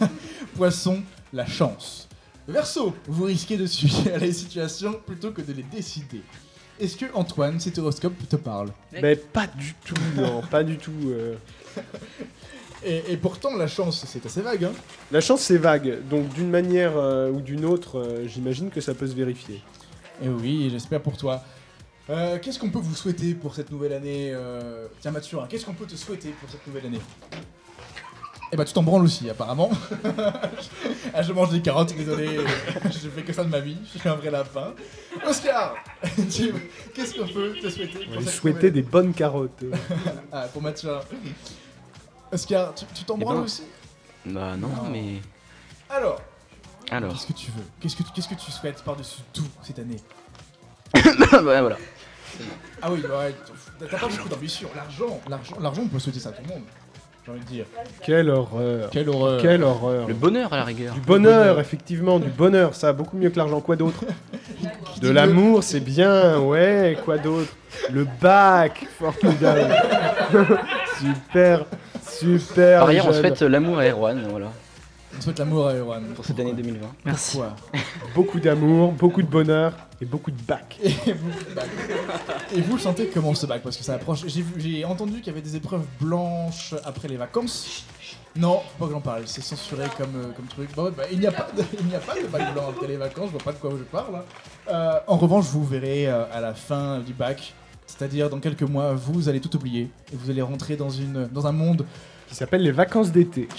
poisson, 0.56 1.02
la 1.34 1.46
chance. 1.46 2.08
Verseau, 2.48 2.94
vous 3.08 3.26
risquez 3.26 3.58
de 3.58 3.66
subir 3.66 4.18
les 4.20 4.34
situations 4.34 4.94
plutôt 5.06 5.32
que 5.32 5.42
de 5.42 5.54
les 5.54 5.64
décider. 5.64 6.22
Est-ce 6.80 6.98
que 6.98 7.06
Antoine, 7.14 7.60
cet 7.60 7.78
horoscope 7.78 8.14
te 8.28 8.36
parle? 8.36 8.70
Mais 8.92 9.16
pas 9.16 9.48
du 9.48 9.76
tout, 9.86 9.96
non, 10.16 10.42
pas 10.42 10.64
du 10.64 10.78
tout. 10.78 10.92
euh. 11.08 11.36
et, 12.86 13.14
et 13.14 13.18
pourtant 13.18 13.56
la 13.56 13.68
chance, 13.68 14.06
c'est 14.08 14.26
assez 14.26 14.42
vague, 14.42 14.66
hein 14.66 14.74
La 15.12 15.22
chance 15.22 15.42
c'est 15.42 15.58
vague, 15.58 16.00
donc 16.10 16.30
d'une 16.34 16.50
manière 16.50 16.98
euh, 16.98 17.30
ou 17.30 17.42
d'une 17.42 17.66
autre, 17.66 18.00
euh, 18.00 18.28
j'imagine 18.28 18.70
que 18.70 18.82
ça 18.82 18.94
peut 18.94 19.08
se 19.08 19.14
vérifier. 19.14 19.62
Et 20.24 20.30
oui, 20.30 20.70
j'espère 20.72 21.02
pour 21.02 21.18
toi. 21.18 21.44
Euh, 22.10 22.38
qu'est-ce 22.40 22.60
qu'on 22.60 22.70
peut 22.70 22.80
vous 22.80 22.96
souhaiter 22.96 23.34
pour 23.34 23.56
cette 23.56 23.72
nouvelle 23.72 23.94
année 23.94 24.34
Tiens 25.00 25.12
Mathurin, 25.12 25.48
qu'est-ce 25.50 25.66
qu'on 25.66 25.74
peut 25.74 25.86
te 25.86 25.96
souhaiter 25.96 26.30
pour 26.40 26.50
cette 26.50 26.66
nouvelle 26.68 26.86
année? 26.86 27.00
Eh 28.52 28.56
bah 28.56 28.66
tu 28.66 28.74
t'en 28.74 28.84
branles 28.84 29.04
aussi 29.04 29.28
apparemment. 29.32 29.72
ah, 31.14 31.22
je 31.24 31.34
mange 31.34 31.50
des 31.50 31.62
carottes, 31.62 31.96
désolé, 31.96 32.38
je 32.86 33.10
fais 33.10 33.24
que 33.24 33.34
ça 33.34 33.44
de 33.44 33.50
ma 33.50 33.60
vie, 33.60 33.78
je 33.92 33.98
suis 33.98 34.08
un 34.08 34.14
vrai 34.14 34.30
lapin. 34.30 34.76
Oscar, 35.28 35.74
qu'est-ce 36.16 37.18
qu'on 37.18 37.28
peut 37.28 37.54
te 37.60 37.68
souhaiter 37.68 38.06
pour 38.14 38.22
cette 38.22 38.44
nouvelle 38.44 38.72
des 38.72 38.84
bonnes 38.84 39.14
carottes. 39.14 39.64
Ah, 40.32 40.48
pour 40.54 40.62
Mathurin. 42.34 42.64
Oscar, 42.64 42.74
tu 42.76 42.86
tu 42.94 43.04
t'en 43.04 43.16
Eh 43.18 43.24
branles 43.24 43.38
ben. 43.38 43.44
aussi? 43.44 43.64
Bah 44.26 44.56
non, 44.58 44.68
Non. 44.70 44.90
mais. 44.92 45.22
Alors, 45.90 46.22
Alors. 46.92 47.12
qu'est-ce 47.14 47.28
que 47.28 47.34
tu 47.34 47.52
veux? 47.52 47.64
Qu'est-ce 47.80 47.96
que 47.96 48.04
qu'est-ce 48.16 48.28
que 48.28 48.36
tu 48.36 48.52
souhaites 48.52 48.82
par-dessus 48.84 49.22
tout 49.34 49.46
cette 49.64 49.80
année? 49.80 49.98
Ouais, 51.34 51.62
voilà. 51.62 51.78
Ah 52.82 52.92
oui, 52.92 53.00
ouais, 53.02 53.36
t'as 53.80 53.98
pas 54.00 54.08
beaucoup 54.08 54.28
d'ambition. 54.30 54.68
L'argent, 54.76 55.20
l'argent, 55.30 55.56
l'argent, 55.62 55.82
on 55.84 55.88
peut 55.88 56.00
souhaiter 56.00 56.20
ça 56.20 56.30
à 56.30 56.32
tout 56.32 56.42
le 56.48 56.50
monde. 56.54 56.64
J'ai 57.26 57.32
envie 57.32 57.40
de 57.42 57.46
dire. 57.46 57.66
Quelle 58.02 58.30
horreur. 58.30 58.90
Quelle 58.90 59.08
horreur. 59.10 59.42
Quelle 59.42 59.64
horreur. 59.64 60.08
Le 60.08 60.14
bonheur 60.16 60.52
à 60.52 60.58
la 60.58 60.64
rigueur. 60.64 60.94
Du 60.96 61.00
bonheur, 61.02 61.40
bonheur. 61.42 61.60
effectivement, 61.60 62.20
du 62.20 62.30
bonheur, 62.30 62.74
ça, 62.76 62.92
beaucoup 62.92 63.18
mieux 63.18 63.30
que 63.30 63.38
l'argent. 63.38 63.62
Quoi 63.62 63.76
d'autre? 63.76 64.04
De 65.02 65.10
l'amour, 65.10 65.64
c'est 65.64 65.80
bien, 65.80 66.40
ouais, 66.40 66.98
quoi 67.06 67.18
d'autre? 67.18 67.52
Le 67.92 68.06
bac, 68.22 68.86
formidable. 69.00 69.76
super, 71.00 71.66
super. 72.20 72.80
Par 72.80 72.90
ailleurs, 72.90 73.08
on 73.08 73.14
souhaite 73.14 73.42
l'amour 73.42 73.80
à 73.80 73.86
Erwan, 73.88 74.26
voilà, 74.30 74.52
On 75.18 75.22
souhaite 75.22 75.40
l'amour 75.40 75.68
à 75.68 75.74
Erwan. 75.74 76.04
pour 76.16 76.26
cette 76.26 76.40
année 76.40 76.54
2020. 76.54 76.88
Merci. 77.06 77.38
Pourquoi 77.38 77.56
Beaucoup 78.16 78.40
d'amour, 78.40 78.92
beaucoup 78.94 79.22
de 79.22 79.28
bonheur 79.28 79.74
et 80.02 80.06
beaucoup 80.06 80.32
de 80.32 80.42
bac. 80.48 80.78
Et 80.84 81.14
vous, 81.14 81.30
bac. 81.56 81.68
Et 82.56 82.62
vous 82.62 82.74
le 82.76 82.80
sentez 82.82 83.08
comment 83.14 83.34
ce 83.36 83.46
bac? 83.46 83.62
Parce 83.62 83.78
que 83.78 83.84
ça 83.84 83.94
approche. 83.96 84.24
J'ai 84.28 84.42
vu- 84.42 84.60
j'ai 84.60 84.86
entendu 84.86 85.18
qu'il 85.22 85.28
y 85.28 85.30
avait 85.30 85.42
des 85.42 85.56
épreuves 85.56 85.86
blanches 86.02 86.74
après 86.86 87.08
les 87.08 87.18
vacances. 87.18 87.84
Non, 88.36 88.62
faut 88.62 88.80
pas 88.80 88.88
que 88.88 88.92
j'en 88.94 89.02
parle, 89.02 89.22
c'est 89.28 89.44
censuré 89.44 89.86
comme, 89.96 90.16
euh, 90.16 90.32
comme 90.36 90.48
truc. 90.48 90.70
Bah 90.76 90.86
ouais, 90.86 90.92
bah, 90.98 91.04
il 91.12 91.20
n'y 91.20 91.28
a, 91.28 91.32
pas 91.32 91.48
de- 91.56 91.64
il 91.80 91.86
n'y 91.86 91.94
a 91.96 92.00
pas 92.00 92.16
de 92.16 92.26
bac 92.26 92.52
blanc 92.54 92.64
après 92.70 92.88
les 92.88 92.98
vacances, 92.98 93.28
je 93.28 93.32
vois 93.34 93.44
pas 93.44 93.52
de 93.52 93.58
quoi 93.58 93.70
je 93.78 93.84
parle. 93.84 94.24
Euh, 94.72 95.00
en 95.06 95.18
revanche, 95.18 95.46
vous 95.46 95.64
verrez 95.64 96.08
euh, 96.08 96.24
à 96.34 96.42
la 96.42 96.56
fin 96.56 96.98
du 97.00 97.14
bac, 97.14 97.54
c'est-à-dire 97.86 98.30
dans 98.30 98.40
quelques 98.40 98.64
mois, 98.64 98.94
vous 98.94 99.30
allez 99.30 99.40
tout 99.40 99.56
oublier 99.56 99.90
et 100.12 100.16
vous 100.16 100.30
allez 100.30 100.42
rentrer 100.42 100.76
dans, 100.76 100.90
une, 100.90 101.28
dans 101.28 101.48
un 101.48 101.52
monde 101.52 101.86
Qui 102.28 102.36
s'appelle 102.36 102.62
les 102.64 102.72
vacances 102.72 103.12
d'été. 103.12 103.48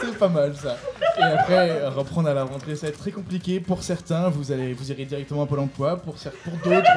C'est 0.00 0.18
pas 0.18 0.28
mal 0.28 0.54
ça. 0.56 0.76
Et 1.18 1.22
après, 1.22 1.88
reprendre 1.88 2.28
à 2.28 2.34
la 2.34 2.44
rentrée, 2.44 2.76
ça 2.76 2.86
va 2.86 2.90
être 2.90 2.98
très 2.98 3.10
compliqué. 3.10 3.60
Pour 3.60 3.82
certains, 3.82 4.28
vous 4.28 4.52
allez, 4.52 4.72
vous 4.72 4.90
irez 4.90 5.04
directement 5.04 5.42
à 5.42 5.46
Pôle 5.46 5.60
emploi. 5.60 5.96
Pour, 5.96 6.14
pour 6.14 6.52
d'autres, 6.64 6.90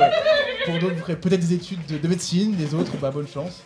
pour 0.66 0.80
d'autres, 0.80 0.96
vous 0.96 1.02
ferez 1.02 1.16
peut-être 1.16 1.40
des 1.40 1.54
études 1.54 1.86
de, 1.88 1.98
de 1.98 2.08
médecine. 2.08 2.56
Les 2.58 2.74
autres, 2.74 2.94
bah, 3.02 3.12
bonne 3.12 3.28
chance. 3.28 3.64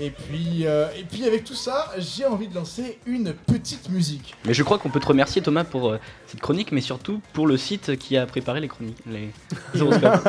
Et 0.00 0.10
puis, 0.10 0.66
euh, 0.66 0.86
et 0.96 1.04
puis 1.04 1.24
avec 1.24 1.44
tout 1.44 1.54
ça, 1.54 1.90
j'ai 1.98 2.24
envie 2.24 2.48
de 2.48 2.54
lancer 2.54 2.98
une 3.06 3.32
petite 3.32 3.88
musique. 3.88 4.34
Mais 4.44 4.54
je 4.54 4.62
crois 4.62 4.78
qu'on 4.78 4.90
peut 4.90 5.00
te 5.00 5.06
remercier 5.06 5.42
Thomas 5.42 5.64
pour 5.64 5.90
euh, 5.90 5.98
cette 6.26 6.40
chronique, 6.40 6.70
mais 6.72 6.80
surtout 6.80 7.20
pour 7.32 7.46
le 7.46 7.56
site 7.56 7.96
qui 7.96 8.16
a 8.16 8.26
préparé 8.26 8.60
les 8.60 8.68
chroniques, 8.68 8.98
les 9.06 9.30
horoscopes. 9.80 10.28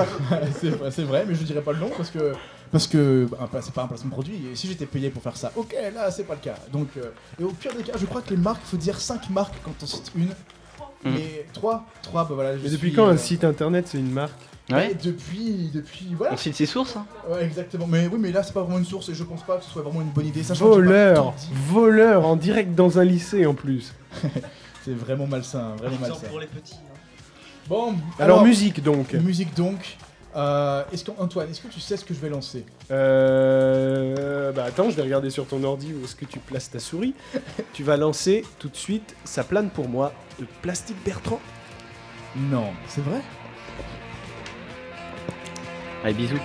c'est 0.60 0.70
vrai, 0.70 0.92
c'est 0.92 1.04
vrai, 1.04 1.26
mais 1.28 1.36
je 1.36 1.44
dirais 1.44 1.62
pas 1.62 1.74
le 1.74 1.80
nom 1.80 1.92
parce 1.96 2.10
que 2.10 2.34
parce 2.72 2.88
que 2.88 3.28
bah, 3.30 3.50
bah, 3.52 3.60
c'est 3.62 3.74
pas 3.74 3.84
un 3.84 3.88
placement 3.88 4.12
produit. 4.12 4.40
Et 4.52 4.56
si 4.56 4.68
j'étais 4.68 4.86
payé 4.86 5.10
pour 5.10 5.22
faire 5.24 5.38
ça, 5.38 5.52
ok, 5.56 5.76
là 5.94 6.12
c'est 6.12 6.24
pas 6.24 6.36
le 6.36 6.42
cas. 6.42 6.56
Donc, 6.72 6.90
euh, 6.98 7.12
et 7.40 7.44
au 7.44 7.52
pire 7.52 7.74
des 7.76 7.84
cas, 7.84 7.94
je 7.98 8.06
crois 8.06 8.22
que 8.22 8.30
les 8.32 8.38
marques, 8.38 8.62
faut 8.64 8.78
dire 8.78 9.00
5 9.00 9.30
marques 9.30 9.56
quand 9.64 9.74
on 9.82 9.86
cite 9.86 10.12
une. 10.16 10.30
Mm. 11.04 11.14
Mais 11.16 11.46
3, 11.54 11.86
3, 12.04 12.24
bah 12.26 12.30
voilà. 12.36 12.58
je 12.58 12.64
Mais 12.64 12.70
depuis 12.70 12.90
suis, 12.90 12.96
quand 12.96 13.08
euh, 13.08 13.14
un 13.14 13.18
site 13.18 13.44
internet 13.44 13.88
c'est 13.88 14.00
une 14.00 14.12
marque? 14.12 14.40
Ouais, 14.72 14.92
Et 14.92 14.94
Depuis, 14.96 15.70
depuis, 15.74 16.14
voilà. 16.16 16.34
on 16.34 16.38
cite 16.38 16.56
ses 16.56 16.66
sources. 16.66 16.96
hein. 16.96 17.06
Ouais, 17.30 17.44
exactement. 17.44 17.88
Mais 17.88 18.08
oui, 18.08 18.18
mais 18.20 18.32
là, 18.32 18.44
c'est 18.44 18.54
pas 18.54 18.62
vraiment 18.62 18.78
une 18.78 18.86
source 18.86 19.10
et 19.10 19.14
je 19.16 19.24
pense 19.24 19.42
pas 19.44 19.58
que 19.58 19.64
ce 19.64 19.70
soit 19.72 19.82
vraiment 19.82 20.02
une 20.02 20.10
bonne 20.12 20.28
idée. 20.28 20.44
Sachant 20.44 20.66
que 20.66 20.76
j'ai 20.76 20.78
pas 20.82 20.86
Voleur. 20.86 21.34
Voleur 21.68 22.26
en 22.28 22.36
direct 22.36 22.76
dans 22.76 23.00
un 23.00 23.04
lycée 23.04 23.46
en 23.46 23.54
plus. 23.56 23.94
C'est 24.86 24.94
vraiment 24.96 25.28
malsain, 25.28 25.76
vraiment 25.78 25.98
malsain. 26.00 26.28
pour 26.30 26.40
les 26.40 26.48
petits. 26.48 26.76
hein. 26.76 26.96
Bon, 27.68 27.96
Alors, 28.20 28.44
musique 28.44 28.82
donc. 28.84 29.14
musique 29.14 29.56
donc. 29.56 29.98
Euh, 30.36 30.84
est-ce 30.94 31.04
qu'Antoine, 31.04 31.50
est-ce 31.50 31.62
que 31.62 31.68
tu 31.68 31.80
sais 31.80 31.98
ce 31.98 32.06
que 32.06 32.14
je 32.14 32.20
vais 32.20 32.30
lancer? 32.30 32.64
Euh, 32.92 34.52
bah 34.52 34.66
attends, 34.68 34.90
je 34.90 34.96
vais 34.96 35.02
regarder 35.02 35.30
sur 35.32 35.46
ton 35.48 35.64
ordi 35.64 35.94
où 35.94 36.04
est-ce 36.04 36.16
que 36.16 36.26
tu 36.26 36.40
places 36.40 36.70
ta 36.70 36.80
souris. 36.80 37.14
tu 37.74 37.84
vas 37.84 37.98
lancer 37.98 38.46
tout 38.60 38.70
de 38.70 38.76
suite 38.76 39.16
Ça 39.24 39.44
plane 39.44 39.70
pour 39.70 39.90
moi 39.90 40.14
de 40.40 40.46
Plastique 40.62 40.98
Bertrand. 41.04 41.40
Non, 42.52 42.68
c'est 42.88 43.02
vrai? 43.04 43.22
Allez, 46.04 46.14
bisous. 46.14 46.40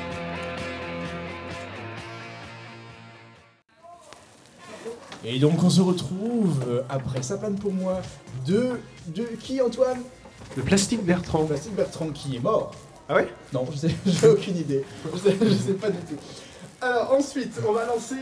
Et 5.24 5.38
donc 5.38 5.62
on 5.62 5.70
se 5.70 5.80
retrouve 5.80 6.62
euh, 6.68 6.82
après 6.88 7.22
ça 7.22 7.38
plane 7.38 7.56
pour 7.56 7.72
moi 7.72 8.02
de 8.46 8.78
de 9.08 9.22
qui 9.40 9.60
Antoine? 9.60 10.02
Le 10.56 10.62
plastique 10.62 11.02
Bertrand. 11.04 11.44
Bastille 11.44 11.72
Bertrand 11.72 12.10
qui 12.10 12.36
est 12.36 12.40
mort. 12.40 12.72
Ah 13.08 13.14
ouais? 13.16 13.28
Non, 13.52 13.66
je 13.70 13.76
sais, 13.76 13.90
j'ai 14.06 14.28
aucune 14.28 14.56
idée. 14.56 14.84
Je 15.12 15.18
sais, 15.18 15.36
je 15.40 15.54
sais 15.54 15.72
pas 15.74 15.90
du 15.90 15.98
tout. 15.98 16.16
Alors 16.80 17.12
ensuite, 17.12 17.52
on 17.66 17.72
va 17.72 17.86
lancer. 17.86 18.16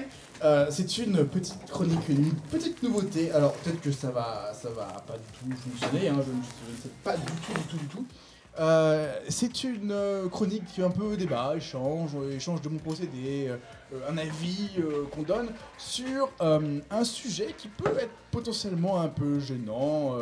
euh, 0.44 0.66
c'est 0.70 0.98
une 0.98 1.24
petite 1.26 1.68
chronique, 1.68 2.08
une 2.08 2.32
petite 2.50 2.82
nouveauté. 2.82 3.32
Alors 3.32 3.52
peut-être 3.54 3.80
que 3.80 3.90
ça 3.90 4.10
va, 4.10 4.52
ça 4.54 4.68
va 4.70 4.84
pas 5.06 5.14
du 5.14 5.54
tout 5.54 5.56
fonctionner. 5.70 6.08
hein, 6.08 6.14
je, 6.24 6.30
ne 6.30 6.36
je 6.36 6.72
ne 6.76 6.82
sais 6.82 6.90
pas 7.02 7.16
du 7.16 7.24
tout, 7.24 7.52
du 7.52 7.60
tout, 7.68 7.76
du 7.76 7.86
tout. 7.86 8.04
Euh, 8.60 9.10
c'est 9.30 9.64
une 9.64 9.92
euh, 9.92 10.28
chronique 10.28 10.64
qui 10.66 10.82
est 10.82 10.84
un 10.84 10.90
peu 10.90 11.16
débat, 11.16 11.54
échange, 11.56 12.10
euh, 12.14 12.36
échange 12.36 12.60
de 12.60 12.68
mon 12.68 12.78
procédé, 12.78 13.48
euh, 13.48 13.56
un 14.10 14.18
avis 14.18 14.68
euh, 14.78 15.04
qu'on 15.10 15.22
donne 15.22 15.48
sur 15.78 16.28
un 16.40 17.04
sujet 17.04 17.54
qui 17.56 17.68
peut 17.68 17.96
être 17.98 18.12
potentiellement 18.30 19.00
un 19.00 19.08
peu 19.08 19.40
gênant 19.40 20.16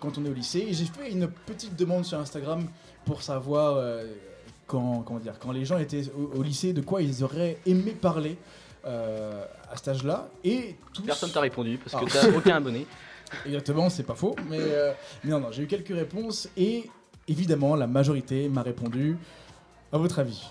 quand 0.00 0.18
on 0.18 0.24
est 0.24 0.28
au 0.28 0.34
lycée. 0.34 0.66
Et 0.68 0.72
j'ai 0.74 0.84
fait 0.86 1.10
une 1.10 1.28
petite 1.28 1.76
demande 1.76 2.04
sur 2.04 2.18
Instagram 2.18 2.66
pour 3.04 3.22
savoir 3.22 3.82
quand, 4.66 5.02
comment 5.02 5.18
dire, 5.20 5.34
quand 5.38 5.52
les 5.52 5.64
gens 5.64 5.78
étaient 5.78 6.04
au, 6.16 6.38
au 6.38 6.42
lycée, 6.42 6.72
de 6.72 6.80
quoi 6.80 7.02
ils 7.02 7.22
auraient 7.24 7.58
aimé 7.66 7.92
parler 7.92 8.36
à 8.84 9.76
cet 9.76 9.88
âge-là. 9.88 10.28
Et 10.44 10.76
tous... 10.94 11.02
Personne 11.02 11.30
t'a 11.30 11.40
répondu 11.40 11.78
parce 11.78 12.02
que 12.02 12.10
Ah. 12.18 12.20
t'as 12.22 12.36
aucun 12.36 12.56
abonné. 12.56 12.86
Exactement, 13.46 13.90
c'est 13.90 14.04
pas 14.04 14.14
faux. 14.14 14.36
Mais, 14.48 14.58
euh, 14.60 14.92
mais 15.24 15.30
non, 15.32 15.40
non, 15.40 15.48
j'ai 15.50 15.64
eu 15.64 15.66
quelques 15.66 15.88
réponses 15.94 16.48
et 16.56 16.88
évidemment, 17.28 17.76
la 17.76 17.86
majorité 17.86 18.48
m'a 18.48 18.62
répondu. 18.62 19.16
À 19.92 19.98
votre 19.98 20.18
avis, 20.18 20.50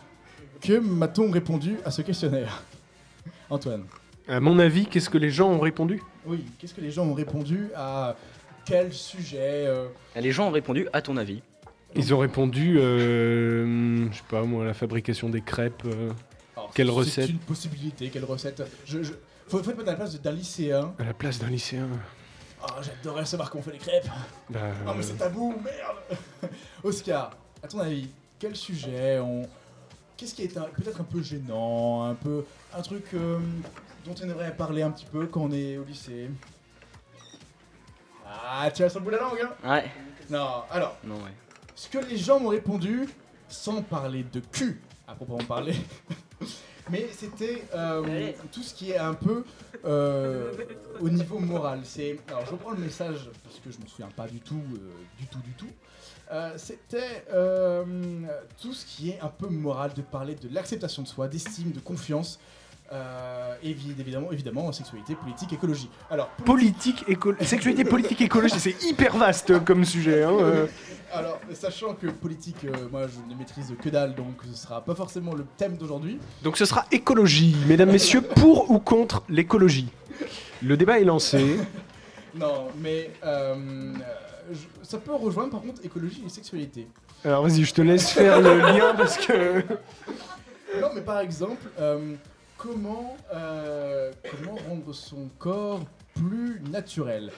que 0.61 0.79
m'a-t-on 0.79 1.29
répondu 1.29 1.75
à 1.83 1.91
ce 1.91 2.01
questionnaire 2.01 2.63
Antoine 3.49 3.83
À 4.27 4.39
mon 4.39 4.57
avis, 4.59 4.85
qu'est-ce 4.85 5.09
que 5.09 5.17
les 5.17 5.29
gens 5.29 5.49
ont 5.49 5.59
répondu? 5.59 6.01
Oui, 6.25 6.45
qu'est-ce 6.57 6.73
que 6.73 6.81
les 6.81 6.89
gens 6.91 7.05
ont 7.05 7.13
répondu 7.13 7.67
à 7.75 8.15
quel 8.63 8.93
sujet 8.93 9.65
euh, 9.67 9.87
Les 10.19 10.31
gens 10.31 10.47
ont 10.47 10.51
répondu 10.51 10.87
à 10.93 11.01
ton 11.01 11.17
avis. 11.17 11.41
Ils 11.95 12.13
ont 12.13 12.17
répondu, 12.17 12.77
euh, 12.79 14.09
je 14.11 14.15
sais 14.17 14.23
pas 14.29 14.43
moi, 14.43 14.65
la 14.65 14.73
fabrication 14.73 15.29
des 15.29 15.41
crêpes. 15.41 15.83
euh, 15.85 16.09
alors, 16.55 16.71
Quelle 16.73 16.87
c'est 16.87 16.93
recette? 16.93 17.29
une 17.29 17.37
possibilité, 17.37 18.09
quelle 18.09 18.25
recette? 18.25 18.63
Je, 18.85 19.03
je... 19.03 19.13
Faut, 19.47 19.61
faut 19.61 19.71
être 19.71 19.81
à 19.81 19.83
la 19.91 19.95
place 19.95 20.19
d'un 20.19 20.31
lycéen. 20.31 20.93
à 20.97 21.03
la 21.03 21.13
place 21.13 21.39
d'un 21.39 21.47
lycéen. 21.49 21.87
Oh, 22.67 22.81
j'adorerais 22.81 23.25
savoir 23.25 23.49
comment 23.49 23.61
on 23.61 23.65
fait 23.65 23.73
les 23.73 23.77
crêpes. 23.79 24.07
Bah, 24.49 24.59
Ah, 24.87 24.93
mais 24.95 25.03
c'est 25.03 25.13
tabou, 25.15 25.53
merde 25.63 26.51
Oscar, 26.83 27.31
à 27.63 27.67
ton 27.67 27.79
avis, 27.79 28.09
quel 28.39 28.55
sujet 28.55 29.19
on... 29.19 29.47
Qu'est-ce 30.17 30.33
qui 30.33 30.43
est 30.43 30.57
un- 30.57 30.63
peut-être 30.63 31.01
un 31.01 31.03
peu 31.03 31.21
gênant, 31.21 32.03
un 32.03 32.15
peu... 32.15 32.45
Un 32.73 32.81
truc 32.81 33.05
euh, 33.13 33.39
dont 34.05 34.15
on 34.19 34.23
aimerait 34.29 34.55
parler 34.55 34.81
un 34.81 34.91
petit 34.91 35.05
peu 35.05 35.27
quand 35.27 35.41
on 35.41 35.51
est 35.51 35.77
au 35.77 35.83
lycée? 35.83 36.29
Ah, 38.25 38.69
tu 38.71 38.83
as 38.83 38.89
sur 38.89 38.99
le 38.99 39.05
bout 39.05 39.11
de 39.11 39.17
la 39.17 39.21
langue, 39.23 39.41
hein? 39.63 39.69
Ouais. 39.69 39.91
Non, 40.29 40.63
alors, 40.71 40.97
Non, 41.03 41.15
ouais. 41.15 41.31
ce 41.75 41.87
que 41.89 41.99
les 41.99 42.17
gens 42.17 42.39
m'ont 42.39 42.49
répondu, 42.49 43.07
sans 43.47 43.81
parler 43.83 44.23
de 44.23 44.39
cul, 44.39 44.81
à 45.07 45.13
proprement 45.13 45.37
parler, 45.45 45.75
mais 46.89 47.07
c'était 47.11 47.63
euh, 47.73 48.31
tout 48.51 48.61
ce 48.61 48.73
qui 48.73 48.91
est 48.91 48.97
un 48.97 49.13
peu 49.13 49.43
euh, 49.85 50.53
au 50.99 51.09
niveau 51.09 51.39
moral. 51.39 51.81
C'est, 51.83 52.17
alors 52.27 52.45
je 52.45 52.51
reprends 52.51 52.71
le 52.71 52.79
message 52.79 53.29
parce 53.43 53.59
que 53.59 53.71
je 53.71 53.79
me 53.79 53.87
souviens 53.87 54.09
pas 54.15 54.27
du 54.27 54.39
tout, 54.39 54.61
euh, 54.73 54.91
du 55.17 55.27
tout, 55.27 55.39
du 55.39 55.51
tout. 55.53 55.69
C'était 56.57 57.23
tout 58.61 58.73
ce 58.73 58.85
qui 58.85 59.11
est 59.11 59.19
un 59.19 59.27
peu 59.27 59.47
moral, 59.47 59.93
de 59.93 60.01
parler 60.01 60.35
de 60.35 60.53
l'acceptation 60.53 61.03
de 61.03 61.07
soi, 61.07 61.27
d'estime, 61.27 61.71
de 61.71 61.79
confiance. 61.79 62.39
Euh, 62.91 63.55
évidemment, 63.63 64.31
évidemment, 64.31 64.71
sexualité, 64.71 65.15
politique, 65.15 65.51
écologie. 65.53 65.89
Alors, 66.11 66.27
politique, 66.45 67.03
éco- 67.07 67.33
sexualité, 67.41 67.83
politique, 67.83 68.21
écologie, 68.21 68.59
c'est 68.59 68.83
hyper 68.83 69.17
vaste 69.17 69.63
comme 69.65 69.83
sujet. 69.85 70.23
Hein, 70.23 70.37
euh. 70.39 70.67
Alors, 71.11 71.39
sachant 71.53 71.93
que 71.95 72.07
politique, 72.07 72.57
euh, 72.65 72.87
moi 72.91 73.07
je 73.07 73.33
ne 73.33 73.37
maîtrise 73.37 73.73
que 73.81 73.89
dalle, 73.89 74.13
donc 74.13 74.35
ce 74.51 74.55
sera 74.55 74.81
pas 74.81 74.93
forcément 74.93 75.33
le 75.33 75.45
thème 75.57 75.77
d'aujourd'hui. 75.77 76.19
Donc 76.43 76.57
ce 76.57 76.65
sera 76.65 76.85
écologie, 76.91 77.55
mesdames, 77.67 77.89
messieurs, 77.91 78.21
pour 78.21 78.69
ou 78.69 78.77
contre 78.77 79.23
l'écologie. 79.29 79.87
Le 80.61 80.77
débat 80.77 80.99
est 80.99 81.05
lancé. 81.05 81.57
Non, 82.37 82.67
mais 82.81 83.11
euh, 83.23 83.93
ça 84.83 84.97
peut 84.97 85.15
rejoindre 85.15 85.51
par 85.51 85.61
contre 85.61 85.79
écologie 85.85 86.21
et 86.25 86.29
sexualité. 86.29 86.85
Alors 87.23 87.43
vas-y, 87.47 87.63
je 87.63 87.73
te 87.73 87.81
laisse 87.81 88.09
faire 88.11 88.41
le 88.41 88.57
lien 88.59 88.93
parce 88.93 89.15
que. 89.15 89.61
Non, 90.81 90.89
mais 90.93 90.99
par 90.99 91.19
exemple, 91.21 91.65
comment, 92.65 93.15
euh, 93.33 94.11
comment 94.31 94.55
rendre 94.67 94.93
son 94.93 95.29
corps 95.37 95.81
plus 96.15 96.61
naturel 96.71 97.31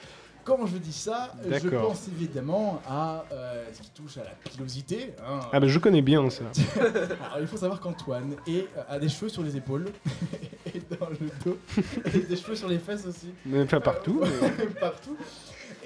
Quand 0.43 0.65
je 0.65 0.77
dis 0.77 0.93
ça, 0.93 1.33
je 1.45 1.69
pense 1.69 2.07
évidemment 2.07 2.81
à 2.87 3.25
euh, 3.31 3.65
ce 3.73 3.81
qui 3.81 3.89
touche 3.91 4.17
à 4.17 4.23
la 4.23 4.29
pilosité. 4.49 5.13
hein. 5.27 5.39
Ah 5.51 5.59
bah 5.59 5.67
je 5.67 5.79
connais 5.79 6.01
bien 6.01 6.29
ça. 6.29 6.45
Alors, 6.77 7.39
il 7.41 7.47
faut 7.47 7.57
savoir 7.57 7.79
qu'Antoine 7.81 8.35
euh, 8.47 8.61
a 8.87 8.99
des 8.99 9.09
cheveux 9.09 9.29
sur 9.29 9.43
les 9.43 9.57
épaules 9.57 9.85
et 10.73 10.81
dans 10.97 11.09
le 11.09 11.17
dos, 11.43 11.57
et 12.05 12.19
des 12.19 12.35
cheveux 12.37 12.55
sur 12.55 12.69
les 12.69 12.79
fesses 12.79 13.05
aussi. 13.05 13.33
Mais 13.45 13.65
pas 13.65 13.81
partout. 13.81 14.21
mais- 14.23 14.65
partout. 14.79 15.17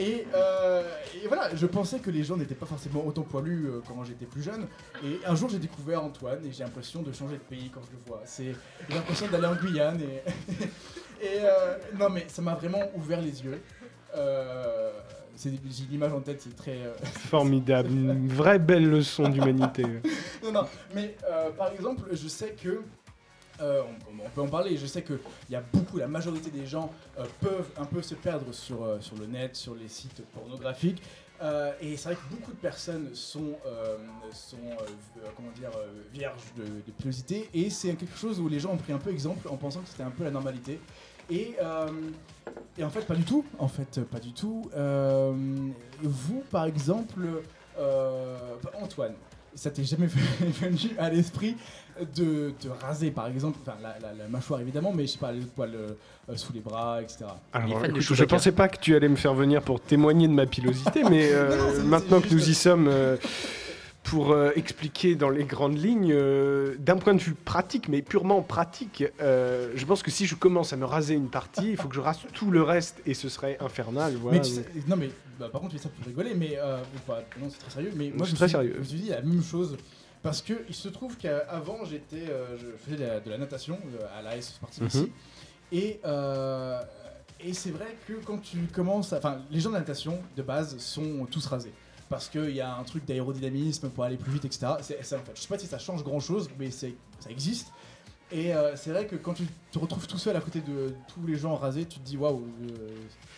Et, 0.01 0.25
euh, 0.33 0.81
et 1.23 1.27
voilà, 1.27 1.55
je 1.55 1.67
pensais 1.67 1.99
que 1.99 2.09
les 2.09 2.23
gens 2.23 2.35
n'étaient 2.35 2.55
pas 2.55 2.65
forcément 2.65 3.05
autant 3.05 3.21
poilus 3.21 3.67
euh, 3.67 3.81
quand 3.87 4.03
j'étais 4.03 4.25
plus 4.25 4.41
jeune. 4.41 4.65
Et 5.05 5.19
un 5.27 5.35
jour, 5.35 5.47
j'ai 5.49 5.59
découvert 5.59 6.03
Antoine 6.03 6.43
et 6.43 6.51
j'ai 6.51 6.63
l'impression 6.63 7.03
de 7.03 7.11
changer 7.11 7.35
de 7.35 7.43
pays 7.43 7.69
quand 7.71 7.81
je 7.85 7.91
le 7.91 7.99
vois. 8.07 8.23
C'est 8.25 8.55
j'ai 8.89 8.95
l'impression 8.95 9.27
d'aller 9.27 9.45
en 9.45 9.53
Guyane 9.55 10.01
et, 10.01 11.23
et 11.23 11.39
euh, 11.43 11.77
non 11.99 12.09
mais 12.09 12.25
ça 12.29 12.41
m'a 12.41 12.55
vraiment 12.55 12.81
ouvert 12.95 13.21
les 13.21 13.43
yeux. 13.43 13.61
J'ai 15.37 15.51
l'image 15.89 16.13
en 16.13 16.21
tête, 16.21 16.41
c'est 16.41 16.55
très. 16.55 16.79
Formidable, 17.29 17.91
une 17.91 18.27
vraie 18.27 18.59
belle 18.59 18.89
leçon 18.89 19.29
d'humanité. 19.29 19.83
non, 20.43 20.51
non, 20.51 20.65
mais 20.95 21.15
par 21.57 21.71
exemple, 21.71 22.03
je 22.11 22.27
sais 22.27 22.55
que. 22.61 22.81
Euh, 23.61 23.83
on, 24.09 24.29
peut 24.29 24.41
en 24.41 24.47
parler, 24.47 24.75
je 24.77 24.85
sais 24.85 25.03
qu'il 25.03 25.19
y 25.49 25.55
a 25.55 25.61
beaucoup, 25.73 25.97
la 25.97 26.07
majorité 26.07 26.49
des 26.49 26.65
gens 26.65 26.91
euh, 27.19 27.25
peuvent 27.39 27.69
un 27.77 27.85
peu 27.85 28.01
se 28.01 28.15
perdre 28.15 28.51
sur, 28.53 28.83
euh, 28.83 28.99
sur 29.01 29.15
le 29.17 29.27
net, 29.27 29.55
sur 29.55 29.75
les 29.75 29.87
sites 29.87 30.23
pornographiques. 30.33 31.01
Et 31.81 31.97
c'est 31.97 32.09
vrai 32.09 32.15
que 32.15 32.35
beaucoup 32.35 32.51
de 32.51 32.57
personnes 32.57 33.15
sont, 33.15 33.55
sont 34.31 34.57
comment 35.35 35.49
dire, 35.55 35.71
vierges 36.13 36.53
de, 36.55 36.63
de. 36.65 37.47
Et 37.55 37.71
c'est 37.71 37.95
quelque 37.95 38.15
chose 38.15 38.39
où 38.39 38.47
les 38.47 38.59
gens 38.59 38.73
ont 38.73 38.77
pris 38.77 38.93
un 38.93 38.99
peu 38.99 39.09
exemple 39.09 39.47
en 39.49 39.57
pensant 39.57 39.79
que 39.79 39.89
c'était 39.89 40.03
un 40.03 40.11
peu 40.11 40.23
la 40.23 40.29
normalité. 40.29 40.79
Et, 41.31 41.55
et 42.77 42.83
en 42.83 42.91
fait, 42.91 43.07
pas 43.07 43.15
du 43.15 43.23
tout. 43.23 43.43
En 43.57 43.67
fait, 43.67 44.01
pas 44.01 44.19
du 44.19 44.33
tout. 44.33 44.69
Vous, 46.03 46.43
par 46.51 46.65
exemple, 46.65 47.41
Antoine, 48.79 49.15
ça 49.55 49.71
t'est 49.71 49.83
jamais 49.83 50.07
venu 50.61 50.91
à 50.99 51.09
l'esprit 51.09 51.57
de 52.15 52.51
te 52.59 52.67
raser 52.67 53.11
par 53.11 53.27
exemple, 53.27 53.59
enfin 53.61 53.77
la, 53.81 53.97
la- 53.99 54.13
la 54.13 54.27
mâchoire 54.27 54.59
évidemment, 54.61 54.91
mais 54.93 55.05
je 55.07 55.11
sais 55.13 55.19
pas, 55.19 55.31
les 55.31 55.41
poils 55.41 55.73
euh, 55.75 56.35
sous 56.35 56.53
les 56.53 56.59
bras, 56.59 57.01
etc. 57.01 57.25
Alors, 57.53 57.83
écoute, 57.85 57.99
je 58.01 58.07
Chewbacca. 58.13 58.35
pensais 58.35 58.51
pas 58.51 58.67
que 58.69 58.79
tu 58.79 58.95
allais 58.95 59.09
me 59.09 59.15
faire 59.15 59.33
venir 59.33 59.61
pour 59.61 59.79
témoigner 59.81 60.27
de 60.27 60.33
ma 60.33 60.45
pilosité, 60.45 61.03
mais 61.09 61.29
euh, 61.31 61.49
Non, 61.57 61.63
non, 61.63 61.71
c'est- 61.75 61.83
maintenant 61.83 62.21
que 62.21 62.29
nous 62.33 62.49
y 62.49 62.53
sommes, 62.55 62.87
euh, 62.87 63.17
pour 64.03 64.31
euh, 64.31 64.49
expliquer 64.55 65.13
dans 65.15 65.29
les 65.29 65.43
grandes 65.43 65.77
lignes, 65.77 66.11
euh, 66.11 66.75
d'un 66.79 66.97
point 66.97 67.13
de 67.13 67.19
vue 67.21 67.35
pratique, 67.35 67.87
mais 67.87 68.01
purement 68.01 68.41
pratique, 68.41 69.03
euh, 69.21 69.71
je 69.75 69.85
pense 69.85 70.01
que 70.01 70.09
si 70.09 70.25
je 70.25 70.33
commence 70.35 70.73
à 70.73 70.77
me 70.77 70.85
raser 70.85 71.13
une 71.13 71.29
partie, 71.29 71.69
il 71.71 71.77
faut 71.77 71.87
que 71.87 71.93
je 71.95 71.99
rase 72.01 72.17
tout 72.33 72.49
le 72.49 72.63
reste 72.63 72.99
et 73.05 73.13
ce 73.13 73.29
serait 73.29 73.57
infernal. 73.59 74.13
Voilà. 74.19 74.39
Mais 74.39 74.43
tu 74.43 74.53
sais- 74.53 74.65
non 74.87 74.95
mais 74.95 75.11
bah, 75.39 75.49
par 75.51 75.61
contre 75.61 75.73
tu 75.73 75.77
fais 75.77 75.83
ça 75.83 75.89
pour 75.95 76.03
rigoler, 76.05 76.33
mais 76.33 76.57
euh, 76.57 76.77
non 77.39 77.47
c'est 77.49 77.59
très 77.59 77.69
sérieux. 77.69 77.91
Mais 77.95 78.11
moi 78.15 78.25
C'est 78.25 78.29
je 78.29 78.31
me 78.31 78.37
très 78.37 78.47
suis- 78.47 78.51
sérieux. 78.55 78.73
Je 78.75 78.79
me 78.79 78.83
suis 78.85 78.99
dit 79.01 79.09
la 79.09 79.21
même 79.21 79.43
chose 79.43 79.77
parce 80.23 80.41
que 80.41 80.53
il 80.69 80.75
se 80.75 80.89
trouve 80.89 81.17
qu'avant 81.17 81.83
j'étais, 81.85 82.29
euh, 82.29 82.57
je 82.57 82.67
faisais 82.77 82.97
de 82.97 83.03
la, 83.03 83.19
de 83.19 83.29
la 83.29 83.37
natation 83.37 83.77
euh, 83.99 84.19
à 84.19 84.21
l'AS 84.21 84.41
Sportive 84.41 84.83
Mhm. 84.83 84.87
ici, 84.89 85.11
et 85.71 85.99
euh, 86.05 86.79
et 87.43 87.53
c'est 87.53 87.71
vrai 87.71 87.95
que 88.07 88.13
quand 88.23 88.37
tu 88.39 88.57
commences, 88.73 89.13
enfin 89.13 89.39
les 89.49 89.59
gens 89.59 89.69
de 89.69 89.75
la 89.75 89.79
natation 89.79 90.19
de 90.35 90.41
base 90.43 90.77
sont 90.77 91.25
tous 91.29 91.45
rasés. 91.47 91.73
Parce 92.09 92.27
qu'il 92.27 92.49
y 92.51 92.59
a 92.59 92.75
un 92.75 92.83
truc 92.83 93.05
d'aérodynamisme 93.05 93.89
pour 93.89 94.03
aller 94.03 94.17
plus 94.17 94.33
vite, 94.33 94.43
etc. 94.43 94.73
C'est, 94.81 95.01
c'est- 95.01 95.15
en 95.15 95.19
fait, 95.19 95.31
je 95.33 95.41
sais 95.41 95.47
pas 95.47 95.57
si 95.57 95.65
ça 95.65 95.79
change 95.79 96.03
grand 96.03 96.19
chose, 96.19 96.49
mais 96.59 96.69
c'est, 96.69 96.93
ça 97.21 97.29
existe. 97.31 97.71
Et 98.33 98.53
euh, 98.53 98.75
c'est 98.75 98.89
vrai 98.91 99.07
que 99.07 99.15
quand 99.15 99.33
tu 99.33 99.45
te 99.71 99.79
retrouves 99.79 100.07
tout 100.07 100.17
seul 100.17 100.35
à 100.35 100.41
côté 100.41 100.59
de 100.59 100.93
tous 101.07 101.25
les 101.25 101.37
gens 101.37 101.55
rasés, 101.55 101.85
tu 101.85 101.99
te 101.99 102.05
dis 102.05 102.17
waouh, 102.17 102.45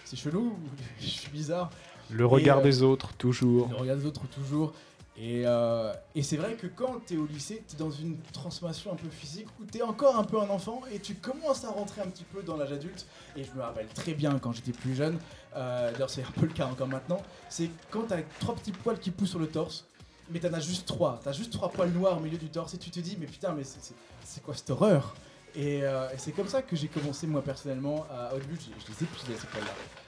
c'est 0.05 0.15
chelou, 0.17 0.57
je 0.99 1.05
suis 1.07 1.29
bizarre. 1.31 1.69
Le 2.09 2.25
regard 2.25 2.57
euh, 2.57 2.63
des 2.63 2.81
autres, 2.81 3.13
toujours. 3.13 3.69
Le 3.69 3.75
regard 3.75 3.95
des 3.95 4.05
autres 4.07 4.27
toujours. 4.27 4.73
Et, 5.15 5.43
euh, 5.45 5.93
et 6.15 6.23
c'est 6.23 6.37
vrai 6.37 6.55
que 6.55 6.65
quand 6.65 7.05
tu 7.05 7.13
es 7.13 7.17
au 7.17 7.27
lycée, 7.27 7.63
tu 7.67 7.75
es 7.75 7.77
dans 7.77 7.91
une 7.91 8.17
transformation 8.33 8.91
un 8.91 8.95
peu 8.95 9.09
physique 9.09 9.47
où 9.61 9.65
tu 9.65 9.77
es 9.77 9.81
encore 9.83 10.17
un 10.17 10.23
peu 10.23 10.39
un 10.41 10.49
enfant 10.49 10.81
et 10.91 10.99
tu 10.99 11.13
commences 11.13 11.63
à 11.65 11.69
rentrer 11.69 12.01
un 12.01 12.07
petit 12.07 12.23
peu 12.23 12.41
dans 12.41 12.57
l'âge 12.57 12.71
adulte. 12.71 13.05
Et 13.35 13.43
je 13.43 13.51
me 13.51 13.61
rappelle 13.61 13.85
très 13.87 14.15
bien 14.15 14.39
quand 14.39 14.51
j'étais 14.53 14.71
plus 14.71 14.95
jeune, 14.95 15.19
euh, 15.55 15.91
d'ailleurs 15.91 16.09
c'est 16.09 16.23
un 16.23 16.31
peu 16.31 16.47
le 16.47 16.53
cas 16.53 16.65
encore 16.65 16.87
maintenant, 16.87 17.21
c'est 17.47 17.69
quand 17.91 18.07
tu 18.07 18.13
as 18.13 18.23
trois 18.39 18.55
petits 18.55 18.71
poils 18.71 18.97
qui 18.99 19.11
poussent 19.11 19.29
sur 19.29 19.39
le 19.39 19.47
torse, 19.47 19.85
mais 20.31 20.39
t'en 20.39 20.51
as 20.53 20.59
juste 20.61 20.87
trois. 20.87 21.19
T'as 21.23 21.31
juste 21.33 21.53
trois 21.53 21.69
poils 21.69 21.91
noirs 21.91 22.17
au 22.17 22.21
milieu 22.21 22.39
du 22.39 22.49
torse 22.49 22.73
et 22.73 22.77
tu 22.79 22.89
te 22.89 22.99
dis, 22.99 23.15
mais 23.19 23.27
putain, 23.27 23.51
mais 23.53 23.63
c'est- 23.63 24.41
quoi 24.43 24.55
cette 24.55 24.69
horreur? 24.71 25.13
Et, 25.55 25.83
euh, 25.83 26.09
et 26.09 26.17
c'est 26.17 26.31
comme 26.31 26.47
ça 26.47 26.63
que 26.63 26.75
j'ai 26.75 26.87
commencé 26.87 27.27
moi 27.27 27.43
personnellement 27.43 28.07
à 28.09 28.33
au 28.33 28.39
début 28.39 28.55
je, 28.55 28.63
je 28.83 28.87
les 28.87 29.03
épilais 29.03 29.37
ces 29.39 29.45
poils 29.45 29.63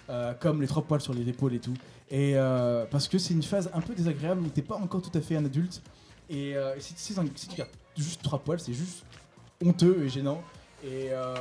là 0.07 0.33
comme 0.33 0.61
les 0.61 0.67
trois 0.67 0.83
poils 0.83 1.01
sur 1.01 1.13
les 1.13 1.27
épaules 1.27 1.53
et 1.53 1.59
tout. 1.59 1.73
Et 2.11 2.33
euh, 2.35 2.85
parce 2.89 3.07
que 3.07 3.17
c'est 3.17 3.33
une 3.33 3.43
phase 3.43 3.69
un 3.73 3.81
peu 3.81 3.93
désagréable 3.95 4.41
où 4.41 4.49
t'es 4.49 4.61
pas 4.61 4.75
encore 4.75 5.01
tout 5.01 5.15
à 5.17 5.21
fait 5.21 5.35
un 5.35 5.45
adulte. 5.45 5.81
Et 6.29 6.55
euh, 6.55 6.79
si, 6.79 6.93
si- 6.97 7.13
si 7.35 7.47
tu 7.47 7.55
gardes 7.55 7.69
juste 7.97 8.21
trois 8.23 8.39
poils 8.39 8.59
c'est 8.59 8.73
juste 8.73 9.03
honteux 9.63 10.03
et 10.03 10.09
gênant 10.09 10.41
euh, 10.85 11.35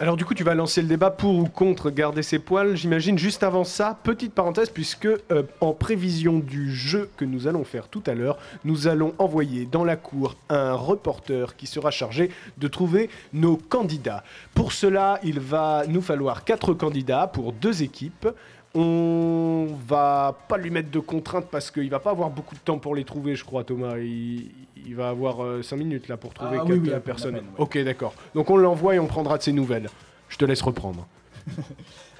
Alors 0.00 0.16
du 0.16 0.24
coup, 0.24 0.34
tu 0.34 0.44
vas 0.44 0.54
lancer 0.54 0.82
le 0.82 0.88
débat 0.88 1.10
pour 1.10 1.34
ou 1.34 1.44
contre 1.46 1.90
garder 1.90 2.22
ses 2.22 2.38
poils, 2.38 2.76
j'imagine. 2.76 3.18
Juste 3.18 3.42
avant 3.42 3.64
ça, 3.64 3.98
petite 4.02 4.34
parenthèse, 4.34 4.70
puisque 4.70 5.06
euh, 5.06 5.42
en 5.60 5.72
prévision 5.72 6.38
du 6.38 6.74
jeu 6.74 7.10
que 7.16 7.24
nous 7.24 7.46
allons 7.46 7.64
faire 7.64 7.88
tout 7.88 8.02
à 8.06 8.14
l'heure, 8.14 8.38
nous 8.64 8.88
allons 8.88 9.14
envoyer 9.18 9.66
dans 9.66 9.84
la 9.84 9.96
cour 9.96 10.36
un 10.48 10.74
reporter 10.74 11.56
qui 11.56 11.66
sera 11.66 11.90
chargé 11.90 12.30
de 12.58 12.68
trouver 12.68 13.10
nos 13.32 13.56
candidats. 13.56 14.24
Pour 14.54 14.72
cela, 14.72 15.20
il 15.22 15.40
va 15.40 15.84
nous 15.88 16.02
falloir 16.02 16.44
quatre 16.44 16.74
candidats 16.74 17.26
pour 17.26 17.52
deux 17.52 17.82
équipes. 17.82 18.28
On 18.74 19.66
va 19.88 20.36
pas 20.48 20.56
lui 20.56 20.70
mettre 20.70 20.90
de 20.90 21.00
contraintes 21.00 21.48
parce 21.50 21.70
qu'il 21.70 21.90
va 21.90 21.98
pas 21.98 22.10
avoir 22.10 22.30
beaucoup 22.30 22.54
de 22.54 22.60
temps 22.60 22.78
pour 22.78 22.94
les 22.94 23.04
trouver, 23.04 23.34
je 23.34 23.44
crois, 23.44 23.64
Thomas. 23.64 23.98
Il, 23.98 24.50
il 24.86 24.94
va 24.94 25.08
avoir 25.08 25.62
5 25.64 25.76
minutes 25.76 26.08
là 26.08 26.16
pour 26.16 26.32
trouver 26.32 26.58
Ah 26.60 26.64
quatre 26.66 26.78
oui, 26.78 26.90
euh, 26.90 27.00
personnes. 27.00 27.34
peine, 27.34 27.44
ouais. 27.44 27.54
Ok, 27.58 27.78
d'accord. 27.78 28.14
Donc 28.34 28.48
on 28.50 28.56
l'envoie 28.56 28.94
et 28.94 28.98
on 29.00 29.06
prendra 29.06 29.38
de 29.38 29.42
ses 29.42 29.52
nouvelles. 29.52 29.88
Je 30.28 30.36
te 30.36 30.44
laisse 30.44 30.62
reprendre. 30.62 31.06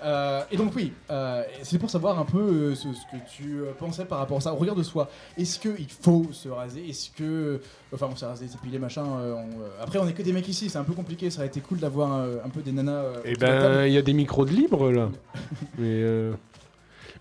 Euh, 0.03 0.43
et 0.51 0.57
donc 0.57 0.73
oui, 0.75 0.93
euh, 1.11 1.43
c'est 1.63 1.79
pour 1.79 1.91
savoir 1.91 2.19
un 2.19 2.25
peu 2.25 2.39
euh, 2.39 2.75
ce, 2.75 2.89
ce 2.93 3.03
que 3.13 3.23
tu 3.31 3.61
euh, 3.61 3.73
pensais 3.79 4.05
par 4.05 4.19
rapport 4.19 4.39
à 4.39 4.41
ça. 4.41 4.53
Au 4.53 4.57
regard 4.57 4.75
de 4.75 4.83
soi, 4.83 5.11
est-ce 5.37 5.59
qu'il 5.59 5.91
faut 5.91 6.27
se 6.33 6.49
raser? 6.49 6.89
Est-ce 6.89 7.11
que... 7.11 7.61
Enfin, 7.93 8.09
on 8.11 8.17
s'est 8.17 8.27
rasé, 8.27 8.49
s'épiler, 8.49 8.79
machin. 8.79 9.05
on, 9.05 9.49
Après, 9.83 9.99
on 9.99 10.09
est 10.09 10.13
que 10.13 10.23
des 10.23 10.33
mecs 10.33 10.49
ici, 10.49 10.71
c'est 10.71 10.79
un 10.79 10.85
peu 10.85 10.93
compliqué. 10.95 11.31
Ça 11.31 11.39
aurait 11.39 11.49
été 11.49 11.61
cool 11.61 11.79
d'avoir 11.79 12.13
un 12.13 12.49
peu 12.49 12.63
des 12.63 12.73
nanas... 12.73 13.03
Eh 13.25 13.35
ben, 13.35 13.87
il 13.87 13.93
y 13.93 13.99
a 13.99 14.03
des 14.03 14.13
micros 14.13 14.45
de 14.45 14.53
libre 14.53 14.91
là. 14.91 15.09
Mais 15.79 16.05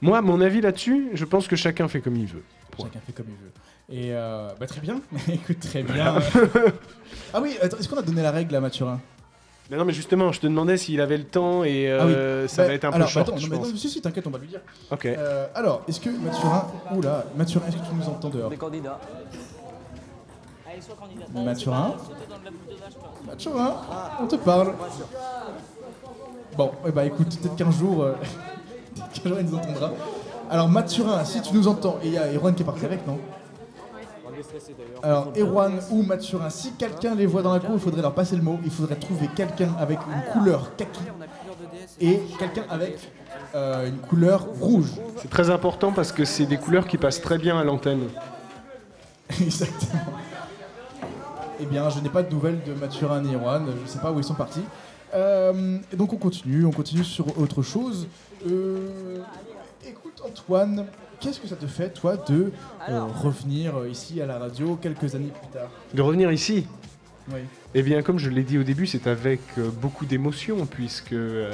moi, 0.02 0.22
mon 0.22 0.40
avis 0.42 0.62
là-dessus, 0.62 1.10
je 1.14 1.26
pense 1.26 1.48
que 1.48 1.56
chacun 1.56 1.88
fait 1.88 2.02
comme 2.02 2.16
il 2.16 2.28
veut. 2.28 2.44
Point. 2.72 2.86
Chacun 2.86 3.00
fait 3.06 3.14
comme 3.14 3.28
il 3.30 3.36
veut. 3.36 4.08
Et 4.08 4.12
bah, 4.12 4.68
très 4.68 4.82
bien. 4.82 5.02
Écoute, 5.34 5.60
très 5.60 5.84
bien. 5.84 6.16
ah 7.34 7.42
oui, 7.42 7.58
est-ce 7.62 7.90
qu'on 7.90 7.98
a 7.98 8.04
donné 8.04 8.22
la 8.22 8.32
règle 8.32 8.56
à 8.56 8.62
Mathurin? 8.62 9.02
Mais 9.70 9.78
non, 9.78 9.86
mais 9.86 9.94
justement, 9.94 10.32
je 10.32 10.40
te 10.40 10.48
demandais 10.48 10.78
s'il 10.78 11.00
avait 11.00 11.18
le 11.18 11.26
temps 11.26 11.64
et 11.64 11.88
euh, 11.92 12.48
ça 12.48 12.64
Bah, 12.64 12.70
va 12.70 12.74
être 12.74 12.86
un 12.86 12.90
alors, 12.90 13.08
peu 13.08 13.14
short, 13.14 13.30
attends, 13.30 13.38
je 13.38 13.48
non, 13.48 13.60
mais 13.62 13.68
non, 13.68 13.78
si, 13.78 13.90
si, 13.90 14.02
t'inquiète, 14.02 14.26
on 14.26 14.32
va 14.32 14.40
lui 14.40 14.48
dire. 14.48 14.62
Ok. 14.90 15.06
Euh, 15.06 15.46
alors, 15.54 15.84
est-ce 15.88 16.00
que 16.00 16.10
Mathurin... 16.10 16.68
Oula, 16.96 17.26
Mathurin, 17.36 17.68
est-ce 17.68 17.78
que 17.78 17.86
tu 17.86 17.94
nous 17.94 18.08
entends 18.10 18.30
dehors 18.30 18.52
candidats. 18.58 19.00
Mathurin 21.34 21.96
Mathurin, 23.28 23.76
on 24.22 24.28
te 24.28 24.36
parle. 24.38 24.74
Bon, 26.58 26.72
eh 26.88 26.92
bah 26.92 27.06
écoute, 27.06 27.38
peut-être 27.40 27.56
qu'un 27.56 27.72
jour, 27.72 28.04
euh, 28.04 28.14
peut-être 28.96 29.24
qu'un 29.24 29.30
jour 29.30 29.38
il 29.40 29.46
nous 29.46 29.56
entendra. 29.56 29.92
Alors 30.50 30.68
Mathurin, 30.68 31.24
si 31.26 31.42
tu 31.42 31.54
nous 31.54 31.68
entends, 31.68 32.00
et 32.04 32.08
il 32.08 32.14
y 32.14 32.18
a 32.18 32.34
Erwan 32.34 32.56
qui 32.56 32.64
est 32.64 32.66
parti 32.66 32.86
avec, 32.86 33.06
non? 33.06 33.20
Alors 35.04 35.32
Erwan 35.38 35.80
ou 35.92 36.04
Mathurin, 36.04 36.50
si 36.50 36.74
quelqu'un 36.74 37.16
les 37.16 37.26
voit 37.26 37.42
dans 37.42 37.54
la 37.54 37.60
cour, 37.60 37.72
il 37.74 37.80
faudrait 37.80 38.02
leur 38.02 38.14
passer 38.14 38.36
le 38.36 38.42
mot, 38.42 38.60
il 38.64 38.72
faudrait 38.72 38.96
trouver 38.96 39.28
quelqu'un 39.36 39.74
avec 39.80 40.00
une 40.00 40.34
couleur 40.34 40.76
kaki 40.76 41.02
et 42.00 42.20
quelqu'un 42.38 42.64
avec 42.70 42.98
euh, 43.56 43.88
une 43.88 43.98
couleur 43.98 44.46
rouge. 44.60 44.92
C'est 45.18 45.30
très 45.30 45.50
important 45.50 45.92
parce 45.92 46.12
que 46.12 46.26
c'est 46.26 46.46
des 46.46 46.58
couleurs 46.58 46.88
qui 46.88 46.98
passent 46.98 47.22
très 47.22 47.38
bien 47.38 47.58
à 47.58 47.64
l'antenne. 47.64 48.08
Exactement. 49.42 50.02
Eh 51.62 51.66
bien, 51.66 51.90
je 51.90 52.00
n'ai 52.00 52.10
pas 52.10 52.24
de 52.24 52.34
nouvelles 52.34 52.62
de 52.66 52.74
Mathurin 52.74 53.22
ni 53.22 53.36
Erwan, 53.36 53.66
je 53.76 53.82
ne 53.82 53.88
sais 53.88 54.00
pas 54.00 54.12
où 54.12 54.18
ils 54.18 54.24
sont 54.24 54.34
partis. 54.34 54.64
Euh, 55.14 55.78
et 55.92 55.96
donc 55.96 56.14
on 56.14 56.18
continue, 56.18 56.66
on 56.66 56.72
continue 56.72 57.04
sur 57.04 57.38
autre 57.40 57.62
chose. 57.62 58.08
Euh, 58.48 59.18
écoute 59.86 60.22
Antoine, 60.26 60.86
qu'est-ce 61.20 61.40
que 61.40 61.48
ça 61.48 61.56
te 61.56 61.68
fait 61.68 61.90
toi 61.94 62.18
de 62.18 62.52
euh, 62.90 63.02
revenir 63.04 63.78
euh, 63.78 63.90
ici 63.90 64.22
à 64.22 64.26
la 64.26 64.38
radio 64.40 64.76
quelques 64.82 65.16
années 65.16 65.32
plus 65.42 65.50
tard? 65.52 65.70
De 65.94 66.02
revenir 66.02 66.32
ici, 66.32 66.66
Oui. 67.32 67.40
eh 67.76 67.82
bien, 67.84 68.02
comme 68.02 68.18
je 68.20 68.30
l'ai 68.30 68.44
dit 68.44 68.58
au 68.58 68.64
début, 68.64 68.88
c'est 68.88 69.08
avec 69.08 69.42
euh, 69.58 69.70
beaucoup 69.70 70.06
d'émotion 70.06 70.66
puisque 70.66 71.14
euh, 71.14 71.52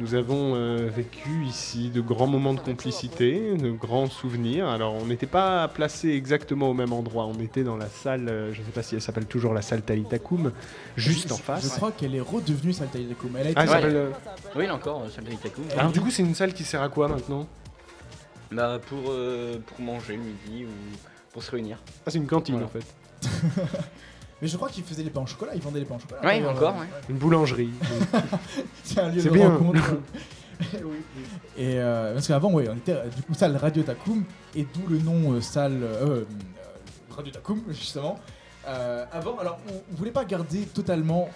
nous 0.00 0.14
avons 0.16 0.54
euh, 0.56 0.88
vécu 0.92 1.44
ici 1.46 1.88
de 1.88 2.00
grands 2.00 2.26
moments 2.26 2.52
de 2.54 2.58
complicité, 2.58 3.56
de 3.56 3.70
grands 3.70 4.08
souvenirs. 4.08 4.66
Alors, 4.68 4.92
on 4.94 5.06
n'était 5.06 5.26
pas 5.28 5.68
placés 5.68 6.08
exactement 6.10 6.68
au 6.70 6.74
même 6.74 6.92
endroit. 6.92 7.26
On 7.26 7.38
était 7.40 7.62
dans 7.62 7.76
la 7.76 7.86
salle, 7.88 8.28
euh, 8.28 8.52
je 8.52 8.60
ne 8.60 8.64
sais 8.66 8.72
pas 8.72 8.82
si 8.82 8.96
elle 8.96 9.00
s'appelle 9.02 9.26
toujours 9.26 9.54
la 9.54 9.62
salle 9.62 9.82
Talitakum, 9.82 10.50
juste 10.96 11.30
en 11.30 11.36
Je 11.36 11.42
face. 11.42 11.68
crois 11.76 11.92
qu'elle 11.92 12.16
est 12.16 12.20
redevenue 12.20 12.72
Saltaï 12.72 13.04
Lekoum. 13.04 13.36
Elle 13.38 13.46
a 13.46 13.50
été 13.50 13.60
Ah, 13.60 13.62
elle 13.62 13.68
s'appelle, 13.68 13.96
euh, 13.96 14.10
Oui, 14.56 14.66
là 14.66 14.74
encore, 14.74 15.04
salle 15.14 15.24
d'Itaku. 15.24 15.60
Alors, 15.78 15.92
du 15.92 16.00
coup, 16.00 16.10
c'est 16.10 16.22
une 16.22 16.34
salle 16.34 16.54
qui 16.54 16.64
sert 16.64 16.82
à 16.82 16.88
quoi 16.88 17.06
maintenant? 17.06 17.46
Bah, 18.54 18.78
pour, 18.88 19.10
euh, 19.10 19.58
pour 19.66 19.80
manger 19.80 20.16
le 20.16 20.22
midi 20.22 20.64
ou 20.64 20.96
pour 21.32 21.42
se 21.42 21.50
réunir. 21.50 21.78
Ah, 22.06 22.10
c'est 22.10 22.18
une 22.18 22.26
cantine 22.26 22.54
Voilà. 22.56 22.68
en 22.68 22.70
fait. 22.70 22.84
Mais 24.42 24.48
je 24.48 24.56
crois 24.56 24.68
qu'ils 24.68 24.84
faisaient 24.84 25.02
les 25.02 25.10
pains 25.10 25.22
au 25.22 25.26
chocolat, 25.26 25.52
ils 25.54 25.62
vendaient 25.62 25.78
les 25.80 25.84
pains 25.86 25.96
au 25.96 25.98
chocolat. 26.00 26.20
Ouais, 26.22 26.38
d'ailleurs. 26.38 26.56
encore, 26.56 26.76
ouais. 26.78 26.86
Une 27.08 27.16
boulangerie. 27.16 27.70
C'est 28.84 29.00
un 29.00 29.08
lieu 29.10 29.20
C'est 29.20 29.28
de 29.28 29.34
bien. 29.34 29.48
rencontre. 29.50 29.80
Oui. 30.72 30.98
Et 31.56 31.78
euh, 31.80 32.14
parce 32.14 32.28
qu'avant, 32.28 32.52
ouais, 32.52 32.68
on 32.70 32.76
était 32.76 32.92
euh, 32.92 33.08
du 33.08 33.22
coup 33.22 33.34
salle 33.34 33.56
Radio 33.56 33.82
Takum, 33.82 34.22
et 34.54 34.64
d'où 34.72 34.86
le 34.88 34.98
nom 34.98 35.32
euh, 35.32 35.40
salle 35.40 35.82
euh, 35.82 36.06
euh, 36.20 36.24
Radio 37.10 37.32
Takum 37.32 37.60
justement. 37.70 38.20
Euh, 38.68 39.04
avant, 39.12 39.36
alors 39.38 39.58
on, 39.68 39.74
on 39.74 39.96
voulait 39.96 40.12
pas 40.12 40.24
garder 40.24 40.60
totalement 40.66 41.28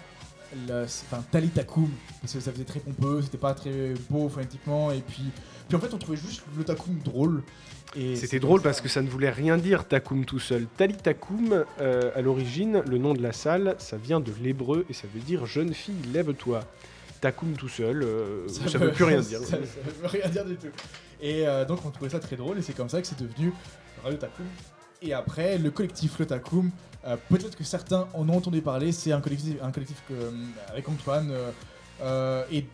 enfin, 0.83 1.23
Tali 1.31 1.49
Takum 1.49 1.89
parce 2.21 2.33
que 2.33 2.39
ça 2.39 2.51
faisait 2.51 2.63
très 2.63 2.79
pompeux, 2.79 3.21
c'était 3.21 3.37
pas 3.37 3.53
très 3.53 3.93
beau 4.09 4.29
phonétiquement, 4.29 4.91
et 4.91 5.01
puis, 5.01 5.23
puis 5.67 5.77
en 5.77 5.79
fait 5.79 5.93
on 5.93 5.97
trouvait 5.97 6.17
juste 6.17 6.43
le 6.57 6.63
Takum 6.63 6.97
drôle. 7.03 7.43
C'était 7.93 8.39
drôle 8.39 8.61
parce 8.61 8.77
ça. 8.77 8.83
que 8.83 8.89
ça 8.89 9.01
ne 9.01 9.09
voulait 9.09 9.31
rien 9.31 9.57
dire 9.57 9.87
Takum 9.87 10.23
tout 10.25 10.39
seul. 10.39 10.67
Tali 10.77 10.95
Takum, 10.95 11.65
euh, 11.81 12.11
à 12.15 12.21
l'origine, 12.21 12.83
le 12.87 12.97
nom 12.97 13.13
de 13.13 13.21
la 13.21 13.31
salle, 13.31 13.75
ça 13.79 13.97
vient 13.97 14.19
de 14.19 14.31
l'hébreu 14.41 14.85
et 14.89 14.93
ça 14.93 15.07
veut 15.13 15.19
dire 15.21 15.45
jeune 15.45 15.73
fille, 15.73 15.95
lève-toi. 16.13 16.61
Takum 17.21 17.53
tout 17.53 17.67
seul, 17.67 18.03
euh, 18.03 18.47
ça, 18.47 18.77
veut 18.77 18.91
plus 18.91 19.03
rien 19.03 19.19
dire. 19.21 19.39
Ça, 19.39 19.57
ça 19.57 19.57
veut 19.57 20.07
rien 20.07 20.29
dire 20.29 20.45
du 20.45 20.55
tout. 20.55 20.67
Et 21.21 21.47
euh, 21.47 21.65
donc 21.65 21.85
on 21.85 21.89
trouvait 21.89 22.09
ça 22.09 22.19
très 22.19 22.37
drôle 22.37 22.57
et 22.57 22.61
c'est 22.61 22.73
comme 22.73 22.89
ça 22.89 23.01
que 23.01 23.07
c'est 23.07 23.19
devenu 23.19 23.51
Radio 24.03 24.17
Takum. 24.17 24.45
Et 25.01 25.13
après, 25.13 25.57
le 25.57 25.71
collectif 25.71 26.19
Le 26.19 26.25
Takum, 26.25 26.71
euh, 27.05 27.15
peut-être 27.29 27.55
que 27.55 27.63
certains 27.63 28.07
en 28.13 28.27
ont 28.27 28.37
entendu 28.37 28.61
parler, 28.61 28.91
c'est 28.91 29.13
un 29.13 29.21
collectif, 29.21 29.55
euh, 30.11 30.31
avec 30.67 30.89
Antoine 30.89 31.29
euh, 31.31 31.51
euh, 32.01 32.43
et, 32.51 32.65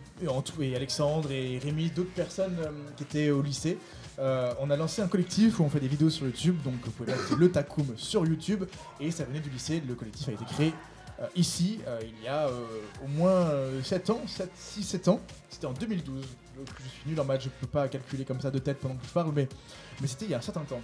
et, 0.60 0.76
Alexandre 0.76 1.30
et 1.30 1.58
Rémi, 1.58 1.90
d'autres 1.90 2.12
personnes 2.12 2.58
qui 2.96 3.04
étaient 3.04 3.30
au 3.30 3.42
lycée. 3.42 3.78
On 4.18 4.70
a 4.70 4.76
lancé 4.76 5.02
un 5.02 5.08
collectif 5.08 5.60
où 5.60 5.64
on 5.64 5.68
fait 5.68 5.80
des 5.80 5.88
vidéos 5.88 6.10
sur 6.10 6.26
YouTube, 6.26 6.56
donc 6.64 6.74
vous 6.84 6.90
pouvez 6.90 7.12
mettre 7.12 7.36
Le 7.36 7.50
Takum 7.50 7.86
sur 7.96 8.26
YouTube, 8.26 8.64
et 8.98 9.10
ça 9.10 9.24
venait 9.24 9.40
du 9.40 9.50
lycée, 9.50 9.82
le 9.86 9.94
collectif 9.94 10.28
a 10.28 10.32
été 10.32 10.44
créé 10.44 10.72
ici, 11.34 11.80
il 12.02 12.24
y 12.24 12.28
a 12.28 12.48
au 13.04 13.08
moins 13.08 13.50
7 13.82 14.10
ans, 14.10 14.22
6-7 14.26 15.10
ans, 15.10 15.20
c'était 15.48 15.66
en 15.66 15.72
2012. 15.72 16.24
Donc, 16.56 16.66
je 16.82 16.88
suis 16.88 17.10
nul 17.10 17.20
en 17.20 17.24
maths, 17.24 17.42
je 17.42 17.48
peux 17.48 17.66
pas 17.66 17.88
calculer 17.88 18.24
comme 18.24 18.40
ça 18.40 18.50
de 18.50 18.58
tête 18.58 18.78
pendant 18.78 18.94
que 18.94 19.06
je 19.06 19.12
parle, 19.12 19.32
mais, 19.34 19.48
mais 20.00 20.06
c'était 20.06 20.24
il 20.24 20.30
y 20.30 20.34
a 20.34 20.38
un 20.38 20.42
certain 20.42 20.62
temps. 20.62 20.80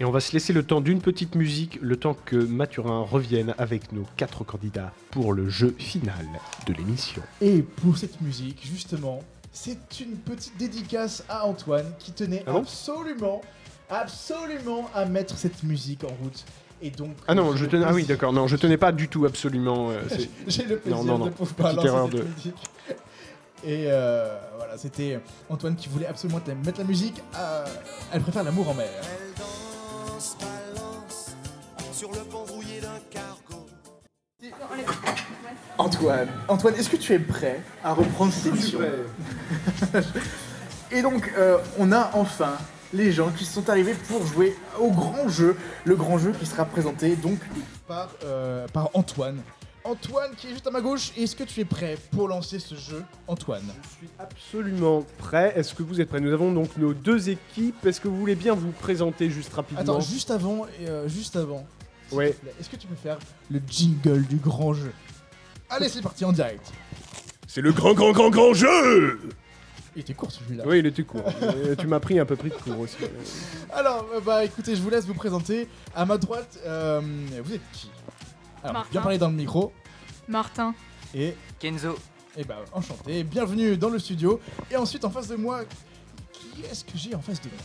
Et 0.00 0.04
on 0.04 0.10
va 0.10 0.18
se 0.20 0.32
laisser 0.32 0.52
le 0.52 0.64
temps 0.64 0.80
d'une 0.80 1.00
petite 1.00 1.36
musique, 1.36 1.78
le 1.80 1.96
temps 1.96 2.16
que 2.24 2.34
Mathurin 2.36 3.02
revienne 3.08 3.54
avec 3.58 3.92
nos 3.92 4.04
quatre 4.16 4.42
candidats 4.42 4.92
pour 5.12 5.32
le 5.32 5.48
jeu 5.48 5.74
final 5.78 6.26
de 6.66 6.72
l'émission. 6.72 7.22
Et 7.40 7.62
pour 7.62 7.96
cette 7.96 8.20
musique, 8.20 8.60
justement, 8.66 9.22
c'est 9.52 10.00
une 10.00 10.16
petite 10.16 10.56
dédicace 10.56 11.22
à 11.28 11.46
Antoine 11.46 11.86
qui 12.00 12.10
tenait 12.10 12.42
Ah 12.46 12.52
bon 12.52 12.58
absolument, 12.62 13.40
absolument 13.88 14.90
à 14.94 15.04
mettre 15.04 15.36
cette 15.38 15.62
musique 15.62 16.02
en 16.02 16.12
route. 16.22 16.44
Et 16.82 16.90
donc, 16.90 17.12
Ah 17.28 17.34
non, 17.36 17.54
je 17.54 17.64
tenais. 17.64 17.84
Ah 17.88 17.94
oui, 17.94 18.02
d'accord. 18.04 18.32
Non, 18.32 18.48
je 18.48 18.56
tenais 18.56 18.76
pas 18.76 18.90
du 18.90 19.08
tout 19.08 19.24
absolument. 19.24 19.90
euh, 19.90 20.02
J'ai 20.48 20.64
le 20.64 20.78
plaisir 20.78 21.04
Non, 21.04 21.04
non, 21.04 21.18
non. 21.18 21.26
de 21.26 21.30
pouvoir 21.30 21.72
lancer 21.72 22.16
cette 22.18 22.36
musique. 22.36 22.54
Et 23.66 23.84
euh, 23.86 24.36
voilà, 24.56 24.76
c'était 24.76 25.20
Antoine 25.48 25.76
qui 25.76 25.88
voulait 25.88 26.06
absolument 26.06 26.40
mettre 26.64 26.78
la 26.80 26.84
musique. 26.84 27.22
à- 27.32 27.64
Elle 28.12 28.20
préfère 28.20 28.42
l'amour 28.42 28.68
en 28.68 28.74
mer. 28.74 28.88
Antoine, 35.78 36.28
Antoine, 36.48 36.74
est-ce 36.76 36.88
que 36.88 36.96
tu 36.96 37.12
es 37.12 37.18
prêt 37.18 37.60
à 37.82 37.92
reprendre 37.92 38.32
cette 38.32 38.46
émission 38.46 38.80
Et 40.92 41.02
donc, 41.02 41.32
euh, 41.36 41.58
on 41.78 41.92
a 41.92 42.10
enfin 42.14 42.56
les 42.92 43.10
gens 43.10 43.30
qui 43.30 43.44
sont 43.44 43.68
arrivés 43.68 43.94
pour 44.08 44.24
jouer 44.24 44.56
au 44.78 44.90
grand 44.90 45.28
jeu, 45.28 45.56
le 45.84 45.96
grand 45.96 46.18
jeu 46.18 46.32
qui 46.32 46.46
sera 46.46 46.64
présenté 46.64 47.16
donc 47.16 47.38
par, 47.88 48.10
euh, 48.24 48.66
par 48.68 48.90
Antoine. 48.94 49.38
Antoine 49.86 50.30
qui 50.34 50.46
est 50.46 50.50
juste 50.50 50.66
à 50.66 50.70
ma 50.70 50.80
gauche, 50.80 51.12
est-ce 51.14 51.36
que 51.36 51.44
tu 51.44 51.60
es 51.60 51.64
prêt 51.66 51.98
pour 52.12 52.26
lancer 52.26 52.58
ce 52.58 52.74
jeu, 52.74 53.04
Antoine? 53.28 53.62
Je 53.82 53.88
suis 53.98 54.08
absolument 54.18 55.04
prêt. 55.18 55.52
Est-ce 55.56 55.74
que 55.74 55.82
vous 55.82 56.00
êtes 56.00 56.08
prêts? 56.08 56.20
Nous 56.20 56.32
avons 56.32 56.52
donc 56.52 56.74
nos 56.78 56.94
deux 56.94 57.28
équipes. 57.28 57.84
Est-ce 57.84 58.00
que 58.00 58.08
vous 58.08 58.16
voulez 58.18 58.34
bien 58.34 58.54
vous 58.54 58.70
présenter 58.70 59.28
juste 59.28 59.52
rapidement? 59.52 59.82
Attends, 59.82 60.00
juste 60.00 60.30
avant, 60.30 60.64
euh, 60.80 61.06
juste 61.06 61.36
avant, 61.36 61.66
s'il 62.08 62.16
Ouais. 62.16 62.30
te 62.32 62.40
plaît, 62.40 62.54
est-ce 62.58 62.70
que 62.70 62.76
tu 62.76 62.86
peux 62.86 62.94
faire 62.94 63.18
le 63.50 63.60
jingle 63.68 64.22
du 64.22 64.36
grand 64.36 64.72
jeu? 64.72 64.90
Allez, 65.68 65.90
c'est 65.90 66.00
parti 66.00 66.24
en 66.24 66.32
direct. 66.32 66.66
C'est 67.46 67.60
le 67.60 67.72
grand, 67.72 67.92
grand, 67.92 68.12
grand, 68.12 68.30
grand 68.30 68.54
jeu 68.54 69.20
Il 69.94 70.00
était 70.00 70.14
court 70.14 70.32
celui-là. 70.32 70.64
Oui, 70.66 70.78
il 70.78 70.86
était 70.86 71.02
court. 71.04 71.22
Euh, 71.42 71.74
tu 71.76 71.86
m'as 71.86 72.00
pris 72.00 72.18
un 72.18 72.24
peu 72.24 72.36
pris 72.36 72.48
de 72.48 72.54
court 72.54 72.80
aussi. 72.80 72.96
Alors, 73.72 74.06
euh, 74.14 74.20
bah 74.20 74.44
écoutez, 74.46 74.74
je 74.76 74.80
vous 74.80 74.88
laisse 74.88 75.04
vous 75.04 75.12
présenter. 75.14 75.68
À 75.94 76.06
ma 76.06 76.16
droite, 76.16 76.58
euh, 76.64 77.00
vous 77.44 77.52
êtes 77.52 77.60
qui? 77.74 77.90
Alors, 78.64 78.72
Martin. 78.76 78.90
bien 78.92 79.02
parler 79.02 79.18
dans 79.18 79.28
le 79.28 79.34
micro. 79.34 79.72
Martin. 80.26 80.74
Et, 81.14 81.34
Kenzo. 81.58 81.98
et 82.34 82.44
bah, 82.44 82.64
enchanté. 82.72 83.22
Bienvenue 83.22 83.76
dans 83.76 83.90
le 83.90 83.98
studio. 83.98 84.40
Et 84.70 84.76
ensuite, 84.76 85.04
en 85.04 85.10
face 85.10 85.28
de 85.28 85.36
moi, 85.36 85.60
qui 86.32 86.62
est-ce 86.64 86.82
que 86.82 86.92
j'ai 86.96 87.14
en 87.14 87.20
face 87.20 87.42
de 87.42 87.48
moi 87.48 87.58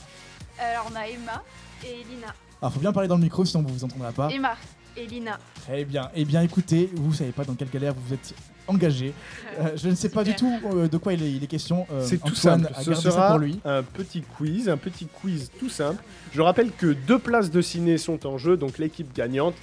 Alors 0.60 0.92
on 0.92 0.96
a 0.98 1.08
Emma 1.08 1.42
et 1.86 2.04
Lina. 2.04 2.28
Alors, 2.62 2.74
faut 2.74 2.82
bien 2.82 2.92
parler 2.92 3.08
dans 3.08 3.16
le 3.16 3.22
micro, 3.24 3.46
sinon 3.46 3.64
vous 3.64 3.74
vous 3.74 3.84
entendrez 3.86 4.12
pas. 4.12 4.28
Emma 4.30 4.58
et 4.98 5.08
Lina. 5.08 5.40
Très 5.62 5.86
bien. 5.86 6.12
Eh 6.16 6.26
bien, 6.26 6.42
écoutez, 6.42 6.90
vous 6.96 7.14
savez 7.14 7.32
pas 7.32 7.46
dans 7.46 7.56
quelle 7.56 7.70
galère 7.70 7.94
vous 7.94 8.02
vous 8.06 8.14
êtes 8.14 8.34
engagé. 8.68 9.14
Euh, 9.60 9.76
je 9.76 9.90
ne 9.90 9.96
sais 9.96 10.08
pas 10.08 10.24
du 10.24 10.36
tout 10.36 10.58
euh, 10.74 10.88
de 10.88 10.96
quoi 10.98 11.12
il 11.12 11.22
est, 11.22 11.32
il 11.34 11.44
est 11.44 11.48
question. 11.48 11.86
Euh, 11.92 12.06
C'est 12.06 12.18
tout 12.20 12.36
simple. 12.36 12.70
a 12.74 12.82
Ce 12.82 12.94
sera 12.94 13.32
pour 13.32 13.40
lui. 13.40 13.60
un 13.66 13.84
petit 13.84 14.22
quiz, 14.22 14.70
un 14.70 14.78
petit 14.78 15.08
quiz 15.08 15.52
tout 15.60 15.68
simple. 15.68 16.02
Je 16.32 16.42
rappelle 16.42 16.72
que 16.72 16.94
deux 16.94 17.20
places 17.20 17.52
de 17.52 17.62
ciné 17.62 17.98
sont 17.98 18.26
en 18.26 18.38
jeu, 18.38 18.56
donc 18.56 18.78
l'équipe 18.78 19.14
gagnante. 19.14 19.56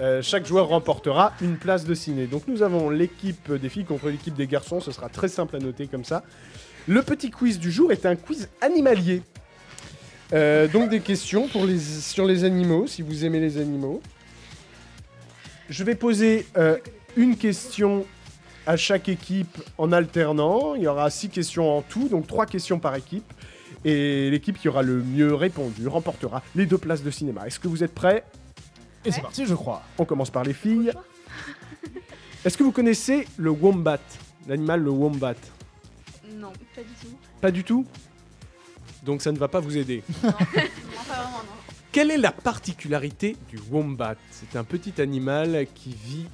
Euh, 0.00 0.22
chaque 0.22 0.46
joueur 0.46 0.68
remportera 0.68 1.32
une 1.40 1.56
place 1.56 1.84
de 1.84 1.94
ciné. 1.94 2.26
Donc 2.26 2.42
nous 2.46 2.62
avons 2.62 2.90
l'équipe 2.90 3.52
des 3.52 3.68
filles 3.68 3.84
contre 3.84 4.08
l'équipe 4.08 4.34
des 4.34 4.46
garçons. 4.46 4.80
Ce 4.80 4.92
sera 4.92 5.08
très 5.08 5.28
simple 5.28 5.56
à 5.56 5.58
noter 5.58 5.86
comme 5.86 6.04
ça. 6.04 6.22
Le 6.86 7.02
petit 7.02 7.30
quiz 7.30 7.58
du 7.58 7.70
jour 7.70 7.92
est 7.92 8.06
un 8.06 8.16
quiz 8.16 8.48
animalier. 8.60 9.22
Euh, 10.32 10.68
donc 10.68 10.90
des 10.90 11.00
questions 11.00 11.48
pour 11.48 11.64
les, 11.64 11.78
sur 11.78 12.26
les 12.26 12.44
animaux, 12.44 12.86
si 12.86 13.02
vous 13.02 13.24
aimez 13.24 13.40
les 13.40 13.58
animaux. 13.58 14.00
Je 15.68 15.84
vais 15.84 15.94
poser 15.94 16.46
euh, 16.56 16.78
une 17.16 17.36
question 17.36 18.06
à 18.66 18.76
chaque 18.76 19.08
équipe 19.08 19.58
en 19.78 19.92
alternant. 19.92 20.74
Il 20.74 20.82
y 20.82 20.86
aura 20.86 21.10
six 21.10 21.28
questions 21.28 21.76
en 21.76 21.82
tout, 21.82 22.08
donc 22.08 22.26
trois 22.26 22.46
questions 22.46 22.78
par 22.78 22.94
équipe. 22.94 23.32
Et 23.84 24.30
l'équipe 24.30 24.58
qui 24.58 24.68
aura 24.68 24.82
le 24.82 25.02
mieux 25.02 25.34
répondu 25.34 25.86
remportera 25.88 26.42
les 26.54 26.66
deux 26.66 26.78
places 26.78 27.02
de 27.02 27.10
cinéma. 27.10 27.46
Est-ce 27.46 27.60
que 27.60 27.68
vous 27.68 27.84
êtes 27.84 27.94
prêts? 27.94 28.24
Et 29.08 29.12
c'est 29.12 29.22
parti, 29.22 29.46
je 29.46 29.54
crois. 29.54 29.82
On 29.96 30.04
commence 30.04 30.28
par 30.28 30.44
les 30.44 30.52
filles. 30.52 30.92
Est-ce 32.44 32.58
que 32.58 32.62
vous 32.62 32.72
connaissez 32.72 33.26
le 33.38 33.48
wombat 33.50 33.98
L'animal, 34.46 34.82
le 34.82 34.90
wombat? 34.90 35.34
Non, 36.34 36.52
pas 36.74 36.82
du 36.82 36.94
tout. 37.00 37.18
Pas 37.40 37.50
du 37.50 37.64
tout? 37.64 37.86
Donc 39.02 39.22
ça 39.22 39.32
ne 39.32 39.38
va 39.38 39.48
pas 39.48 39.60
vous 39.60 39.76
aider. 39.78 40.02
Non, 40.22 40.32
pas 40.32 41.22
vraiment, 41.22 41.38
non. 41.38 41.52
Quelle 41.90 42.10
est 42.10 42.18
la 42.18 42.32
particularité 42.32 43.34
du 43.48 43.58
wombat? 43.70 44.16
C'est 44.30 44.56
un 44.56 44.64
petit 44.64 45.00
animal 45.00 45.66
qui 45.74 45.96
vit 46.04 46.26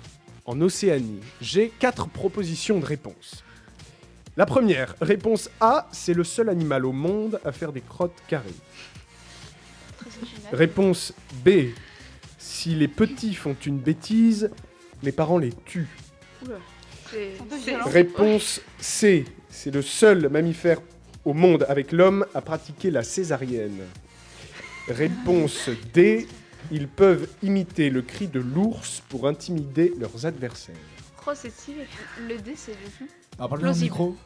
en 0.45 0.61
Océanie. 0.61 1.21
J'ai 1.41 1.69
quatre 1.69 2.09
propositions 2.09 2.81
de 2.81 2.85
réponse. 2.85 3.45
La 4.37 4.47
première, 4.47 4.97
réponse 5.01 5.49
A, 5.61 5.87
c'est 5.93 6.13
le 6.13 6.25
seul 6.25 6.49
animal 6.49 6.85
au 6.85 6.93
monde 6.93 7.41
à 7.45 7.53
faire 7.53 7.73
des 7.73 7.83
crottes 7.83 8.21
carrées. 8.27 8.49
Très 9.97 10.11
original. 10.21 10.55
Réponse 10.55 11.13
B, 11.45 11.51
si 12.65 12.75
les 12.75 12.89
petits 12.89 13.35
font 13.35 13.55
une 13.67 13.77
bêtise, 13.77 14.51
les 15.03 15.13
parents 15.13 15.37
les 15.37 15.53
tuent. 15.67 15.99
Réponse 17.85 18.63
C, 18.79 19.27
c'est 19.51 19.71
le 19.71 19.83
seul 19.83 20.31
mammifère 20.31 20.81
au 21.27 21.35
monde 21.35 21.67
avec 21.69 21.93
l'homme 21.93 22.25
à 22.35 22.41
pratiquer 22.41 22.91
la 22.91 23.03
césarienne. 23.03 23.83
Réponse 24.89 25.69
D, 25.93 26.27
ils 26.71 26.89
peuvent 26.89 27.29
imiter 27.43 27.91
le 27.91 28.01
cri 28.01 28.29
de 28.29 28.41
l'ours 28.41 29.03
pour 29.11 29.29
intimider 29.29 29.93
leurs 29.99 30.25
adversaires. 30.25 30.75
Oh, 31.27 31.33
c'est 31.35 31.53
stylé. 31.53 31.85
Le 32.27 32.39
D, 32.39 32.55
c'est 32.57 32.73
le 32.73 33.47
Plausible. 33.59 33.85
micro. 33.85 34.17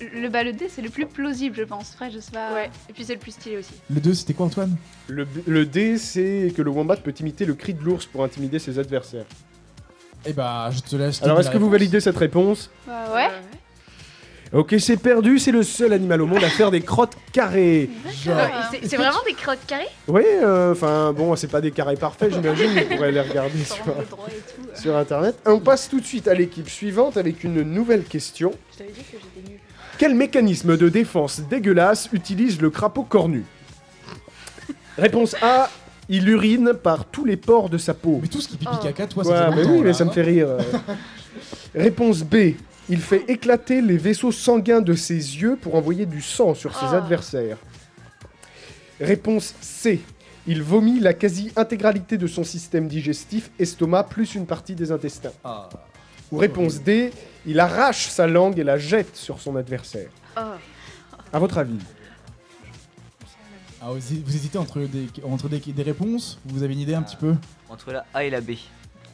Le, 0.00 0.28
bah, 0.28 0.42
le 0.42 0.52
D, 0.52 0.66
c'est 0.68 0.82
le 0.82 0.90
plus 0.90 1.06
plausible, 1.06 1.56
je 1.56 1.62
pense. 1.64 1.92
Après, 1.94 2.10
je 2.10 2.18
sais 2.18 2.30
pas. 2.32 2.52
Ouais, 2.52 2.70
et 2.88 2.92
puis 2.92 3.04
c'est 3.04 3.14
le 3.14 3.20
plus 3.20 3.32
stylé 3.32 3.58
aussi. 3.58 3.72
Le 3.90 4.00
2, 4.00 4.14
c'était 4.14 4.34
quoi, 4.34 4.46
Antoine? 4.46 4.76
Le, 5.08 5.26
le 5.46 5.66
D, 5.66 5.98
c'est 5.98 6.52
que 6.56 6.62
le 6.62 6.70
wombat 6.70 6.96
peut 6.96 7.14
imiter 7.20 7.44
le 7.44 7.54
cri 7.54 7.74
de 7.74 7.82
l'ours 7.82 8.06
pour 8.06 8.24
intimider 8.24 8.58
ses 8.58 8.78
adversaires. 8.78 9.24
Eh 10.26 10.32
bah, 10.32 10.70
je 10.72 10.80
te 10.80 10.96
laisse. 10.96 11.22
Alors, 11.22 11.38
est-ce 11.40 11.48
la 11.48 11.54
que 11.54 11.58
vous 11.58 11.70
validez 11.70 12.00
cette 12.00 12.16
réponse? 12.16 12.70
Bah, 12.86 13.06
ouais. 13.14 13.28
Ok, 14.52 14.76
c'est 14.78 14.96
perdu, 14.96 15.40
c'est 15.40 15.50
le 15.50 15.64
seul 15.64 15.92
animal 15.92 16.22
au 16.22 16.26
monde 16.26 16.44
à 16.44 16.48
faire 16.48 16.70
des 16.70 16.80
crottes 16.80 17.16
carrées. 17.32 17.90
C'est- 18.12 18.86
c'est 18.86 18.96
vraiment 18.96 19.22
des 19.26 19.32
crottes 19.34 19.66
carrées? 19.66 19.88
Oui, 20.06 20.22
enfin, 20.70 21.12
bon, 21.12 21.34
c'est 21.34 21.48
pas 21.48 21.60
des 21.60 21.72
carrés 21.72 21.96
parfaits, 21.96 22.32
j'imagine, 22.32 22.70
vous 22.70 22.94
pourrez 22.96 23.10
les 23.10 23.20
regarder 23.20 23.64
sur, 23.64 23.84
le 23.86 24.04
droit 24.04 24.28
et 24.28 24.54
tout. 24.54 24.68
euh. 24.70 24.76
sur 24.80 24.96
internet. 24.96 25.34
On 25.46 25.58
passe 25.58 25.88
tout 25.88 25.98
de 25.98 26.06
suite 26.06 26.28
à 26.28 26.34
l'équipe 26.34 26.68
suivante 26.68 27.16
avec 27.16 27.42
une 27.42 27.62
nouvelle 27.62 28.04
question. 28.04 28.52
Je 28.72 28.78
t'avais 28.78 28.90
dit 28.92 29.00
que 29.00 29.16
j'étais 29.18 29.50
nulle. 29.50 29.58
Quel 29.98 30.14
mécanisme 30.14 30.76
de 30.76 30.88
défense 30.88 31.40
dégueulasse 31.40 32.08
utilise 32.12 32.60
le 32.60 32.70
crapaud 32.70 33.04
cornu 33.04 33.44
Réponse 34.98 35.36
A, 35.42 35.70
il 36.08 36.28
urine 36.28 36.72
par 36.80 37.04
tous 37.06 37.24
les 37.24 37.36
pores 37.36 37.68
de 37.70 37.78
sa 37.78 37.94
peau. 37.94 38.18
mais 38.22 38.28
tout 38.28 38.40
ce 38.40 38.48
qui 38.48 38.56
pipi 38.56 38.70
Oh. 38.74 38.82
caca, 38.82 39.06
toi, 39.06 39.24
Ouais, 39.24 39.32
ça 39.32 39.44
fait 39.50 39.50
mais 39.50 39.62
longtemps, 39.62 39.72
oui, 39.74 39.80
mais 39.80 39.86
là, 39.88 39.92
ça 39.94 40.04
me 40.04 40.10
hein. 40.10 40.12
fait 40.12 40.22
rire. 40.22 40.48
euh. 40.48 40.58
Réponse 41.74 42.22
B, 42.22 42.36
il 42.88 43.00
fait 43.00 43.24
éclater 43.28 43.80
les 43.80 43.96
vaisseaux 43.96 44.32
sanguins 44.32 44.80
de 44.80 44.94
ses 44.94 45.14
yeux 45.14 45.56
pour 45.60 45.74
envoyer 45.74 46.06
du 46.06 46.20
sang 46.22 46.54
sur 46.54 46.74
ses 46.76 46.86
Oh. 46.92 46.94
adversaires. 46.94 47.56
Réponse 49.00 49.54
C, 49.60 50.00
il 50.46 50.62
vomit 50.62 51.00
la 51.00 51.14
quasi-intégralité 51.14 52.16
de 52.18 52.26
son 52.26 52.44
système 52.44 52.86
digestif, 52.86 53.50
estomac, 53.58 54.04
plus 54.04 54.34
une 54.34 54.46
partie 54.46 54.74
des 54.74 54.92
intestins. 54.92 55.32
Ah. 55.42 55.68
Ou 56.32 56.38
réponse 56.38 56.82
D, 56.82 57.10
il 57.46 57.60
arrache 57.60 58.08
sa 58.08 58.26
langue 58.26 58.58
et 58.58 58.64
la 58.64 58.78
jette 58.78 59.16
sur 59.16 59.40
son 59.40 59.56
adversaire. 59.56 60.08
Oh. 60.36 60.40
À 61.32 61.38
votre 61.38 61.58
avis 61.58 61.78
Ah, 63.80 63.88
vous, 63.90 63.98
vous 64.24 64.34
hésitez 64.34 64.58
entre, 64.58 64.80
des, 64.80 65.06
entre 65.24 65.48
des, 65.48 65.58
des 65.58 65.82
réponses 65.82 66.38
Vous 66.46 66.62
avez 66.62 66.72
une 66.72 66.80
idée 66.80 66.94
un 66.94 67.02
petit 67.02 67.16
peu? 67.16 67.34
Entre 67.68 67.92
la 67.92 68.04
A 68.14 68.24
et 68.24 68.30
la 68.30 68.40
B. 68.40 68.50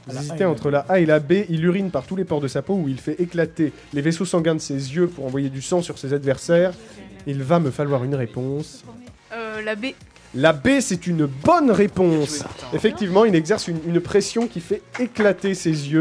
Vous 0.06 0.14
La 0.14 0.20
A 0.20 0.22
hésitez 0.22 0.42
et 0.42 0.46
entre 0.46 0.70
la 0.70 0.80
A 0.88 0.98
et 1.00 1.06
la 1.06 1.18
B, 1.18 1.32
il 1.48 1.64
urine 1.64 1.90
par 1.90 2.04
tous 2.06 2.16
les 2.16 2.24
pores 2.24 2.40
de 2.40 2.48
sa 2.48 2.62
peau 2.62 2.74
ou 2.74 2.88
il 2.88 2.98
fait 3.00 3.20
éclater 3.20 3.72
les 3.92 4.00
vaisseaux 4.00 4.24
sanguins 4.24 4.54
de 4.54 4.60
ses 4.60 4.74
yeux 4.94 5.08
pour 5.08 5.26
envoyer 5.26 5.50
du 5.50 5.60
sang 5.62 5.82
sur 5.82 5.98
ses 5.98 6.12
adversaires. 6.12 6.72
Il 7.26 7.42
va 7.42 7.58
me 7.58 7.70
falloir 7.70 8.04
une 8.04 8.14
réponse. 8.14 8.82
Euh, 9.32 9.60
la 9.62 9.74
B. 9.74 9.86
La 10.34 10.52
B, 10.52 10.78
c'est 10.80 11.08
une 11.08 11.26
bonne 11.26 11.72
réponse. 11.72 12.44
Effectivement, 12.72 13.24
il 13.24 13.34
exerce 13.34 13.66
une, 13.66 13.80
une 13.84 14.00
pression 14.00 14.46
qui 14.46 14.60
fait 14.60 14.80
éclater 15.00 15.54
ses 15.54 15.70
yeux. 15.70 15.98